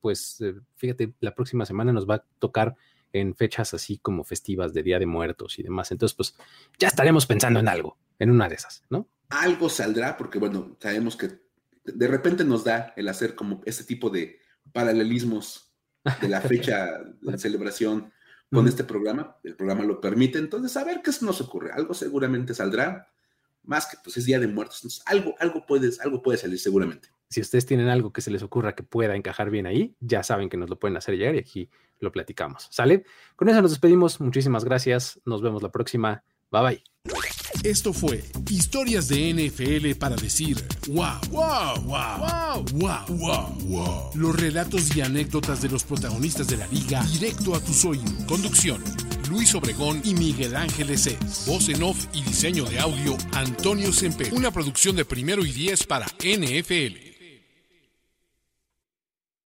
[0.00, 2.76] pues eh, fíjate, la próxima semana nos va a tocar
[3.12, 5.92] en fechas así como festivas de Día de Muertos y demás.
[5.92, 6.34] Entonces, pues
[6.78, 9.08] ya estaremos pensando en algo, en una de esas, ¿no?
[9.28, 11.40] Algo saldrá porque, bueno, sabemos que
[11.84, 14.40] de repente nos da el hacer como este tipo de
[14.72, 15.69] paralelismos
[16.20, 18.12] de la fecha de celebración
[18.50, 19.36] con este programa.
[19.44, 20.38] El programa lo permite.
[20.38, 21.70] Entonces, a ver qué nos ocurre.
[21.72, 23.08] Algo seguramente saldrá.
[23.62, 25.02] Más que pues es Día de Muertos.
[25.06, 27.08] algo, algo, puedes, algo puede salir seguramente.
[27.28, 30.48] Si ustedes tienen algo que se les ocurra que pueda encajar bien ahí, ya saben
[30.48, 31.70] que nos lo pueden hacer llegar y aquí
[32.00, 32.66] lo platicamos.
[32.70, 33.04] ¿Sale?
[33.36, 34.20] Con eso nos despedimos.
[34.20, 35.20] Muchísimas gracias.
[35.24, 36.24] Nos vemos la próxima.
[36.50, 36.62] Bye
[37.04, 37.14] bye.
[37.62, 40.56] Esto fue Historias de NFL para decir
[40.88, 44.10] wow, wow, wow, wow, wow, wow.
[44.14, 48.12] Los relatos y anécdotas de los protagonistas de la liga directo a tus oídos.
[48.26, 48.82] Conducción.
[49.28, 51.46] Luis Obregón y Miguel Ángeles Es.
[51.46, 54.32] Voz en off y diseño de audio, Antonio Semper.
[54.32, 57.09] Una producción de primero y diez para NFL.